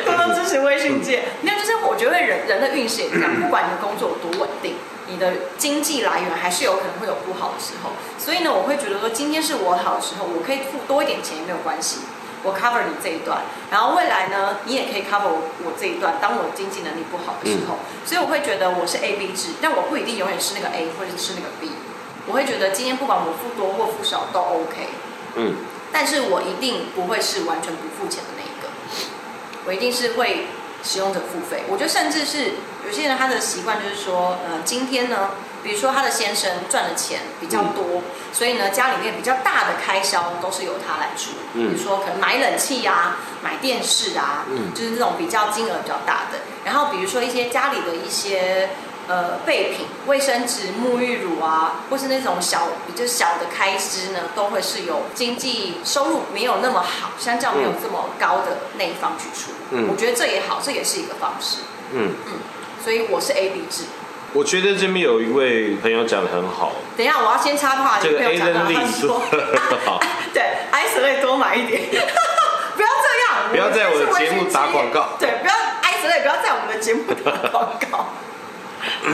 [0.06, 1.24] 多多支持微信界。
[1.42, 4.76] 没有，就是我觉得人人的运势也这样，不管你的工作有多稳定，
[5.08, 7.92] 你的经济来源还是有可能会有不好的时候。
[8.18, 11.98] 所以呢，我会觉得说，今天是我好的时候，我可以付多一点钱也没有关系。
[12.44, 16.14] 我 cover 你这一段，然后未来呢，你也可以 cover 我我这一段。
[16.20, 21.72] 当我经济能力不好的时候，所以我会觉得我是 A B 制，但我不一定永远是那个 A 或者是那个 B。
[22.26, 24.88] 我会觉得今天不管我付多或付少都 OK。
[25.36, 25.56] 嗯，
[25.92, 28.68] 但是我一定不会是完全不付钱的那一个，
[29.66, 30.46] 我一定是会
[30.82, 31.64] 使用者付费。
[31.68, 32.52] 我觉得甚至是
[32.86, 35.30] 有些人他的习惯就是说，呃，今天呢，
[35.64, 38.02] 比如说他的先生赚的钱比较多，
[38.34, 46.40] 所以呢，家里面比较大的开销都是由他来出，嗯比如说可能买冷气啊、买电视啊，嗯就是这种比较金额比较大的。
[46.66, 48.70] 然后比如说一些家里的一些
[49.08, 59.52] 呃备品，卫生纸、沐浴乳啊，或是那种小比较小的开支呢，都会是由经济收入没有那么好，相较没有这么高的那一方去出。
[59.70, 61.60] 嗯我觉得这也好，这也是一个方式。
[61.92, 62.12] 嗯，
[62.82, 63.84] 所以我是 A B 制。
[64.34, 69.20] 我觉得这边有一位朋友讲的很好，等一下，我要先插话，这个你朋 A 友讲到 N 他 Lee 说说，
[69.86, 70.00] 好，
[70.34, 70.42] 对
[70.72, 71.82] ，ice 多买一点，
[72.74, 75.10] 不要这样，不要在我的节目打广告。
[75.20, 78.08] 对，不要 ice，不要在我们的节目打广告。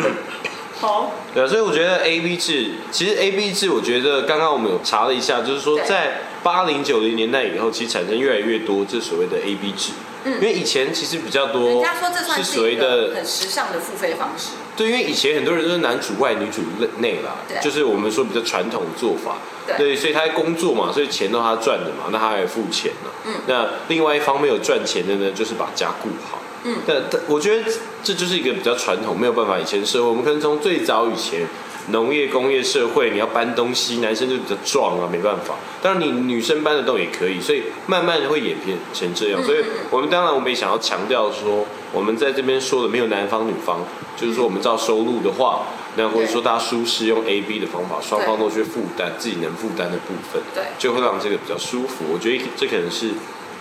[0.80, 9.92] 好，对啊，所以我觉得 A B 制，其实 A B 制，我觉得刚刚我们有查了一下，就是说在八零九零年代以后，其实产生越来越多这所谓的 A B 制，
[10.24, 10.37] 嗯。
[10.37, 14.52] 因为以前其实比较多，人家说这算是所谓的很时尚的付费方式。
[14.81, 16.62] 对，因为以前很多人都是男主外女主
[17.01, 19.37] 内啦，就是我们说比较传统的做法。
[19.77, 23.11] 对所以他在工作嘛，所以钱都他赚的嘛，那他也付钱了。
[23.27, 26.40] 嗯那另外一方没有赚钱的呢，就是把家顾好。
[26.64, 27.71] 嗯但但我觉得
[28.03, 31.47] 这就是一个比较传统，没有办法以前社会，我们可能从最早以前
[31.90, 35.54] 农业工业社会，你要搬东西，男生就比较壮啊，没办法。
[35.83, 39.40] 当然你女生搬得动也可以，所以慢慢会演变成这样。
[39.42, 39.59] 嗯所以
[39.90, 43.81] 我们当然我们也想要强调说，我们在这边说的没有男方女方，
[44.17, 45.63] 就是说我们照收入的话，
[45.97, 52.05] 那或者说大家舒适用 A B 的方法，双方都去负担自己能负担的部分，对就会让这个比较舒服。
[52.13, 53.11] 我觉得这可能是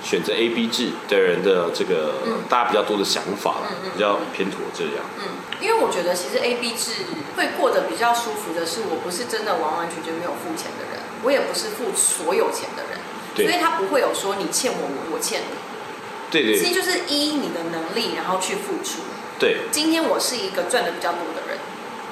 [0.03, 3.55] 选择 A B 制的人的这个、嗯大家比较多的想法
[3.93, 5.05] 比较偏妥这样。
[5.21, 7.05] 嗯，因为我觉得其实 A B 制
[7.35, 12.97] 会过得比较舒服的是，我不是真的完完全全没有付钱的人，我也不是付所有钱的人，
[13.35, 15.68] 对所以他不会有说你欠我，我我欠你。
[16.29, 19.01] 对对其实就是依你的能力，然后去付出。
[19.39, 21.57] 对今天我是一个赚的比较多的人，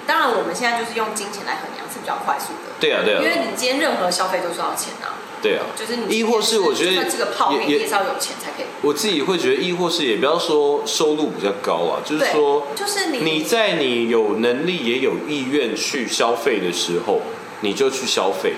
[0.05, 5.65] 当然我们现在就是用金钱来衡量是比较快速的，对啊对啊因为啊你今天任何消费都是要钱啊，对啊。
[5.75, 8.65] 就是你亦或是我觉得这个泡面也是要有钱才可以。
[8.81, 17.21] 我自己会觉得，亦或是也不要说收入比较高啊，就是对说，就是你你在你有能力也有意愿去消费的时候，
[17.59, 18.53] 你就去消费。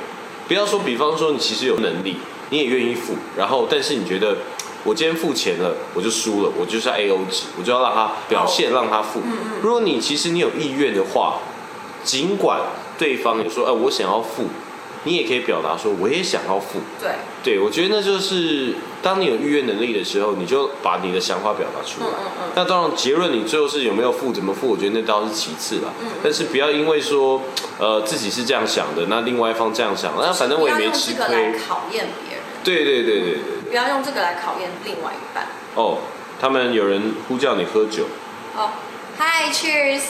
[0.48, 2.18] 不要说，比方说你其实有能力，
[2.50, 4.38] 你也愿意付，然后但是你觉得
[4.84, 9.22] 我今天付钱了，我就输了，我就是 A O 值，我就要让他表现，让他付。
[9.62, 11.40] 如果你其实你有意愿的话，
[12.04, 12.62] 尽管
[12.98, 14.46] 对方也说，哎、我想要付，
[15.04, 16.80] 你也可以表达说，我也想要付。
[17.00, 17.12] 对，
[17.44, 22.08] 对，我觉得那就是当你有预愿能力的时候，你就把你的想法表达出来。
[22.08, 25.92] 嗯嗯嗯那当然，结论你最后是有没有付、怎么付，我觉得那倒是其次啦。
[26.02, 27.42] 嗯但是不要因为说，
[27.78, 31.54] 呃，自己是这样想的，那另外一方这样想，那反正我也没吃亏。
[31.68, 33.59] 考验别人，对对对对对。
[33.70, 35.46] 不要用这个来考验另外一半。
[35.76, 36.00] 哦，
[36.42, 38.06] 他们有人呼叫你喝酒，
[38.56, 38.72] 哦
[39.18, 40.02] ，Hi Cheers，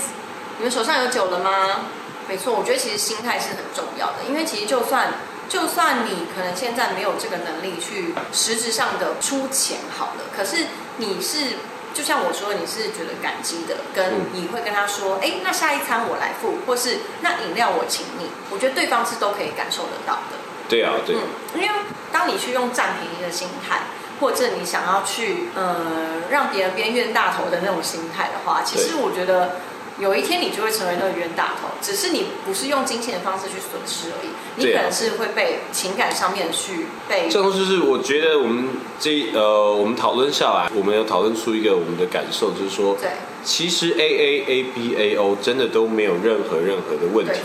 [0.58, 1.82] 你们手上有酒了吗？
[2.28, 5.14] 没错，我觉得其实心态是很重要的，因为其实就算
[5.50, 11.58] 就算你可能现在没有这个能力去实质上的出钱好了，可是你是
[11.92, 20.38] 就像我说，你是觉得感激的，跟嗯你会跟他说，哎、那下一餐我来付，或是那饮料我请你，我觉得对方是都可以感受得到的。
[20.70, 21.20] 对啊，对，嗯，
[21.56, 21.68] 因为
[22.14, 23.88] 当你去用占便宜的心态，
[24.22, 29.56] 或者你想要去呃让别人边冤大头的那种心态的话，其实我觉得
[29.98, 43.10] 有一天你就会成为那个冤大头，只是你不是用金钱的方式去损失而已，你可能是会被情感上面去被这种就是我觉得我们这呃，我们讨论下来，我们有讨论出一个我们的感受，就是说，对。
[43.42, 47.40] 其实 A A A B A O 真的都没有任何任何的问题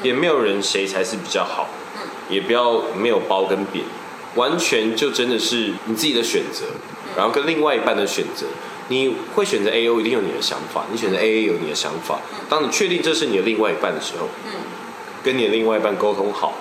[0.00, 1.79] 也没有人谁才是比较好，嗯
[2.30, 3.84] 也不要没有褒跟贬，
[4.36, 8.46] 完全就真的是你自己的选择，嗯然后跟另外一半的选择。
[8.88, 12.18] 你会选择 A O 一定有你的想法，你选择 A A 有你的想法。
[12.48, 14.50] 当你确定这是你的另外一半的时候，嗯
[15.22, 16.54] 跟你的另外一半沟通好。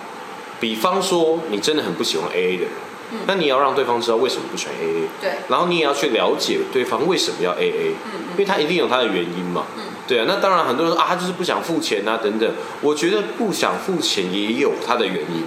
[0.59, 2.71] 比方说，你真的很不喜欢 A A 的人，
[3.13, 5.07] 嗯那你要让对方知道为什么不喜欢 A A。
[5.19, 9.65] 对然后你也要去了解对方为什么要 A A，嗯因为他一定有他的原因嘛。
[9.75, 12.51] 嗯对啊，那当然很多人说啊，他就是不想付钱啊等等。
[12.81, 15.43] 我觉得不想付钱也有他的原因，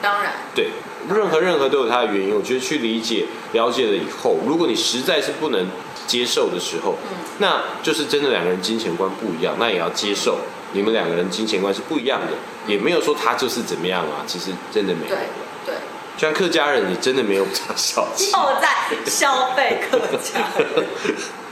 [0.00, 0.32] 当然。
[0.54, 0.70] 对，
[1.14, 2.34] 任何任何都有他的原因。
[2.34, 5.66] 我觉得去理解、了解了以后，如果你实在是不能
[6.06, 7.18] 接受的时候，嗯。
[7.40, 10.38] 那就是真的两个人金钱观不一样，那也要接受
[10.72, 12.32] 你们两个人金钱观是不一样的，
[12.66, 15.14] 也没有说他就是怎么样啊，其实真的没有。
[15.14, 15.18] 对。
[15.66, 15.74] 对，
[16.16, 18.68] 就像客家人，你真的没有比较小气， 又在
[19.04, 20.86] 消费客家人，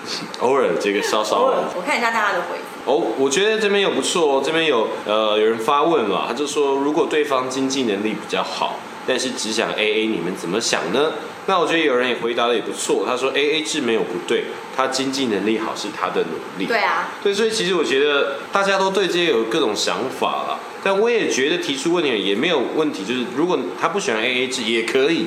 [0.40, 2.90] 偶尔这个稍稍偶尔我看一下大家的回复。
[2.90, 11.12] 哦，我觉得这边有不错哦，这边有呃有人发问了，他就说如果对方经济能力比较好，但是只想 A A，你们怎么想呢？
[11.48, 14.46] 那我觉得有人也回答的也不错，他说 A A 制没有不对，
[14.76, 16.66] 他经济能力好是他的努力。
[16.66, 25.26] 对啊，对，所以其实我觉得大家都对这些有各种想法啦，但我也觉得提出问题也没有问题，就是如果他不喜欢 A A 制也可以，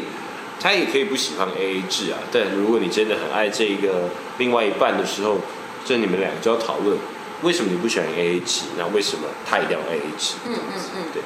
[0.59, 2.19] 他也可以不喜欢 A A 制啊。
[2.31, 5.37] 但如果你真的很爱这个另外一半的时候，
[5.85, 6.97] 这你们两个就要讨论
[7.41, 10.35] 为什么你不喜欢 A A 制，那为什么他一定要 A A 制？
[10.45, 11.03] 嗯嗯嗯。
[11.13, 11.23] 对，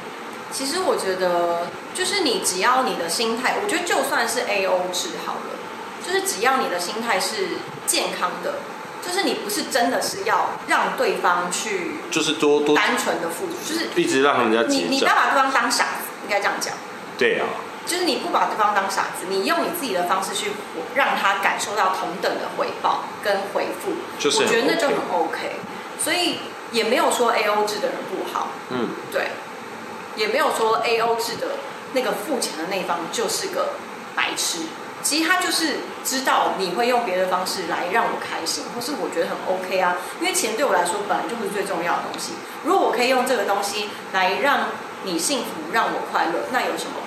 [0.52, 5.58] 其实我觉得，就是你只要你的心态，我觉得就算是 A O 制好了，
[6.06, 7.58] 就是只要你的心态是
[7.88, 8.60] 健康的，
[9.06, 15.00] 就是你不是真的是要让对方去就是多多单纯的付出，就是一直让人家你你。
[15.00, 15.90] 不要把对方当傻子，
[16.24, 16.74] 应该这样讲。
[17.18, 17.48] 对啊，
[17.86, 20.52] 就是你不把对方当傻子，你用你自己的方式去
[20.96, 25.58] 让他感受到同等的回报跟回复，就是很我觉得那就很 OK。
[26.00, 26.40] 所以
[26.72, 29.30] 也没有说 A O 制的人不好，嗯，对，
[30.16, 31.48] 也没有说 A O 制的
[31.94, 33.74] 那个付钱的那一方就是个
[34.16, 34.60] 白痴。
[35.02, 39.98] 其实他就是知道你会用别的方式来让我开心，或是我觉得很 OK 啊。
[40.22, 42.32] 因为钱对我来说本来就不是最重要的东西。
[42.64, 44.70] 如果我可以用这个东西来让
[45.04, 47.03] 你幸福，让我快乐，那有什么？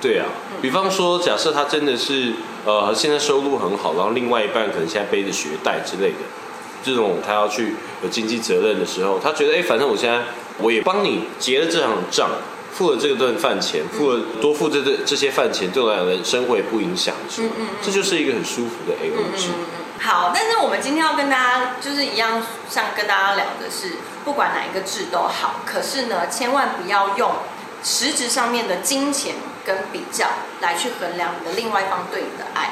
[0.00, 0.60] 对啊，嗯。
[0.62, 2.32] 比方说，假设他真的是
[2.64, 6.18] 呃现在收入很好，然后另外一半可能现在背着学贷之类的，
[6.82, 10.20] 这种他要去有经济责任的时候，他觉得哎，反正我现在
[10.58, 12.30] 我也帮你结了这场账，
[12.72, 17.66] 付了这顿饭钱，付了多付这这这些饭钱，对我来讲生活也不影响嗯嗯嗯。
[17.82, 19.48] 这就是一个很舒服的 A O 制。
[19.48, 19.66] 嗯
[20.02, 27.30] 好，但是我们今天要跟大家就是一样，像跟大家聊的是，不管哪一个制都好，可是呢，千万不要用
[27.84, 29.34] 实质上面的金钱
[29.70, 30.26] 跟比较
[30.60, 32.70] 来去衡量你的另外一方对你的爱，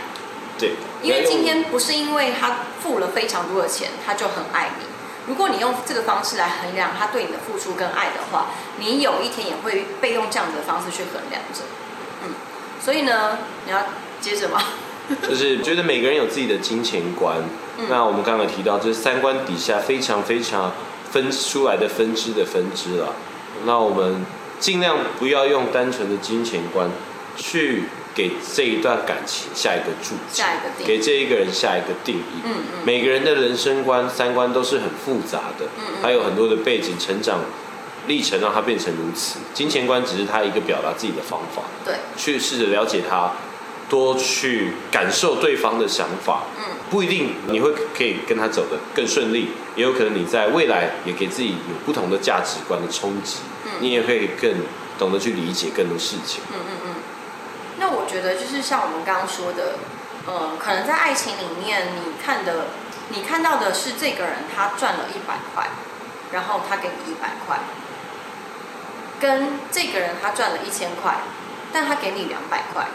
[0.58, 0.72] 对，
[1.02, 4.84] 因为今天不是因为他付了非常多的钱，他就很爱你。
[5.28, 8.46] 如果你用这个方式来衡量他对你的付出跟爱的话，
[8.78, 11.60] 你有一天也会被用这样子的方式去衡量着。
[12.24, 12.34] 嗯，
[12.82, 13.82] 所以呢，你要
[14.20, 14.62] 接着吗？
[15.22, 17.36] 就是觉得每个人有自己的金钱观。
[17.88, 20.72] 那我们刚刚提到，这三观底下非常非常
[21.10, 23.14] 分出来的分支的分支了。
[23.64, 24.24] 那我们
[24.60, 26.90] 尽量不要用单纯的金钱观
[27.36, 27.84] 去
[28.14, 32.42] 给这一段感情下一个注解，下一个定给这一个人下一个定义。
[32.44, 37.40] 嗯嗯每个人的人生观、三观都是很复杂的，嗯还有很多的背景、成长
[38.06, 39.38] 历程让他变成如此。
[39.54, 43.32] 金钱观只是他一个表达自己的方法，对，去试着了解他，
[43.88, 46.42] 多去感受对方的想法。
[46.58, 54.54] 嗯，不一定你会可以跟他走得更顺利，也有可能你在未来也给自己有不同的价值观的冲击，嗯你也会更
[54.98, 56.42] 懂得去理解更多事情。
[56.52, 56.94] 嗯嗯嗯。
[57.78, 59.78] 那我觉得就是像我们刚刚说的，
[60.26, 62.66] 呃，可能在爱情里面，你看的，
[63.10, 65.68] 你看到的是这个人他赚了一百块，
[66.32, 67.60] 然后他给你一百块，
[69.20, 71.18] 跟这个人他赚了一千块，
[71.72, 72.88] 但他给你两百块，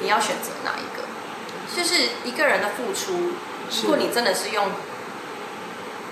[0.00, 1.04] 你要选择哪一个？
[1.76, 3.32] 就是一个人的付出，
[3.82, 4.70] 如果你真的是用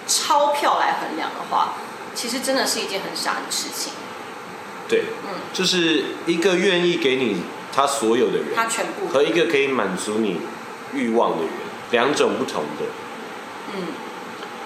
[0.07, 1.75] 钞票来衡量的话，
[2.15, 3.93] 其实真的是一件很傻的事情。
[4.89, 7.43] 对，嗯，就是一个愿意给你
[7.75, 10.41] 他所有的人，他全部和一个可以满足你
[10.93, 11.53] 欲望的人，
[11.91, 12.87] 两种不同的。
[13.75, 13.83] 嗯。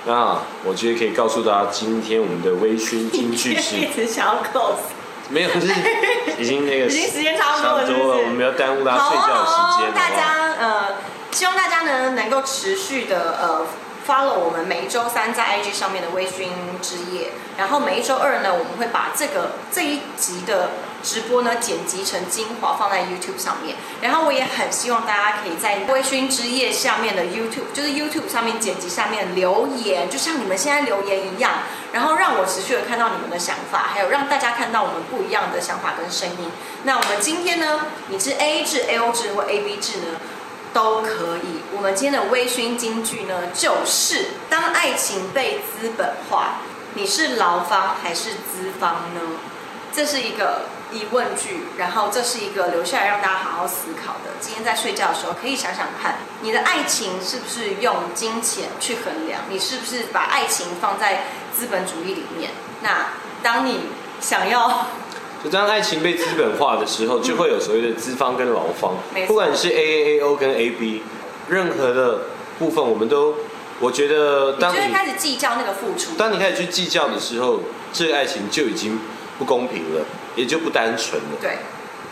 [0.06, 4.90] 那我觉得可以告诉大家，今天我们的微醺金句是 一直想要 close，
[5.30, 5.66] 没有，是
[6.38, 10.10] 已经那个 已经时间差不多了我们不要耽误大家睡觉的时间，，大？
[10.10, 10.96] 家呃，
[11.30, 13.66] 希望大家呢能够持续的呃
[14.10, 16.48] follow 我们每一周三在 IG 上面的微醺
[16.82, 31.52] 之夜，然后每一周二呢，我们会把这个这一集的直播呢剪辑成精华放在 YouTube 上面，然后我也很希望大家可以在微醺之夜下面的 YouTube，就是 YouTube 上面剪辑下面留言，就像你们现在留言一样，
[31.92, 36.50] 然后让我持续的看到你们的想法，还有让大家看到我们不一样的想法跟声音。
[36.82, 40.18] 那我们今天呢，你是 A 制、A O 制或 A B 制呢？
[40.72, 41.62] 都可以。
[41.72, 46.60] 我们今天的微醺金句呢，就是当爱情被资本化，
[46.94, 49.20] 你是劳方还是资方呢？
[49.92, 54.30] 这是一个疑问句，然后这是一个留下来让大家好好思考的。
[54.40, 59.42] 今天在睡觉的时候，可以想想看，你的爱情是不是用金钱去衡量？
[59.48, 62.52] 你是不是把爱情放在资本主义里面？
[62.82, 63.08] 那
[63.42, 63.88] 当你
[64.20, 64.86] 想要
[65.42, 68.94] 就当爱情被资本化的时候，就会有所谓的资方跟劳方。
[69.26, 71.02] 不管是 A A A O 跟 A B，
[71.48, 72.20] 任何的
[72.58, 73.34] 部分，我们都，
[73.80, 77.60] 我觉得当你开始计较那个付出，当你开始去计较的时候，
[77.92, 79.00] 这个爱情就已经
[79.38, 80.04] 不公平了，
[80.36, 81.28] 也就不单纯了。
[81.40, 81.58] 对，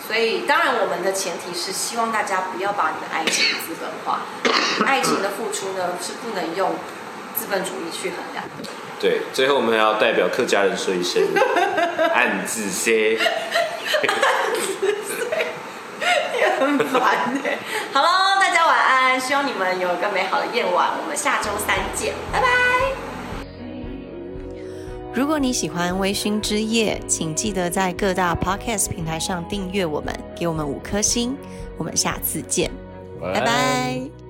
[0.07, 4.23] 所以当然我们的前提是希望大家不要把你的爱情资本化，
[4.87, 6.71] 爱情的付出呢是不能用
[7.37, 8.71] 资本主义去衡量的。
[9.01, 11.23] 对，最后我们还要代表客家人说一声
[12.15, 13.19] 暗自 say，
[16.37, 17.03] 也很烦
[17.45, 17.59] 哎、
[17.93, 18.09] 好喽，
[18.41, 22.49] 大家晚安，希望你们有一个美好的夜晚，我们下周三见，拜拜。
[25.15, 31.37] 如果你喜欢微醺之夜，请记得在各大 podcast 平台上订阅我们，给我们五颗星。
[31.77, 32.71] 我们下次见，
[33.21, 34.28] 拜拜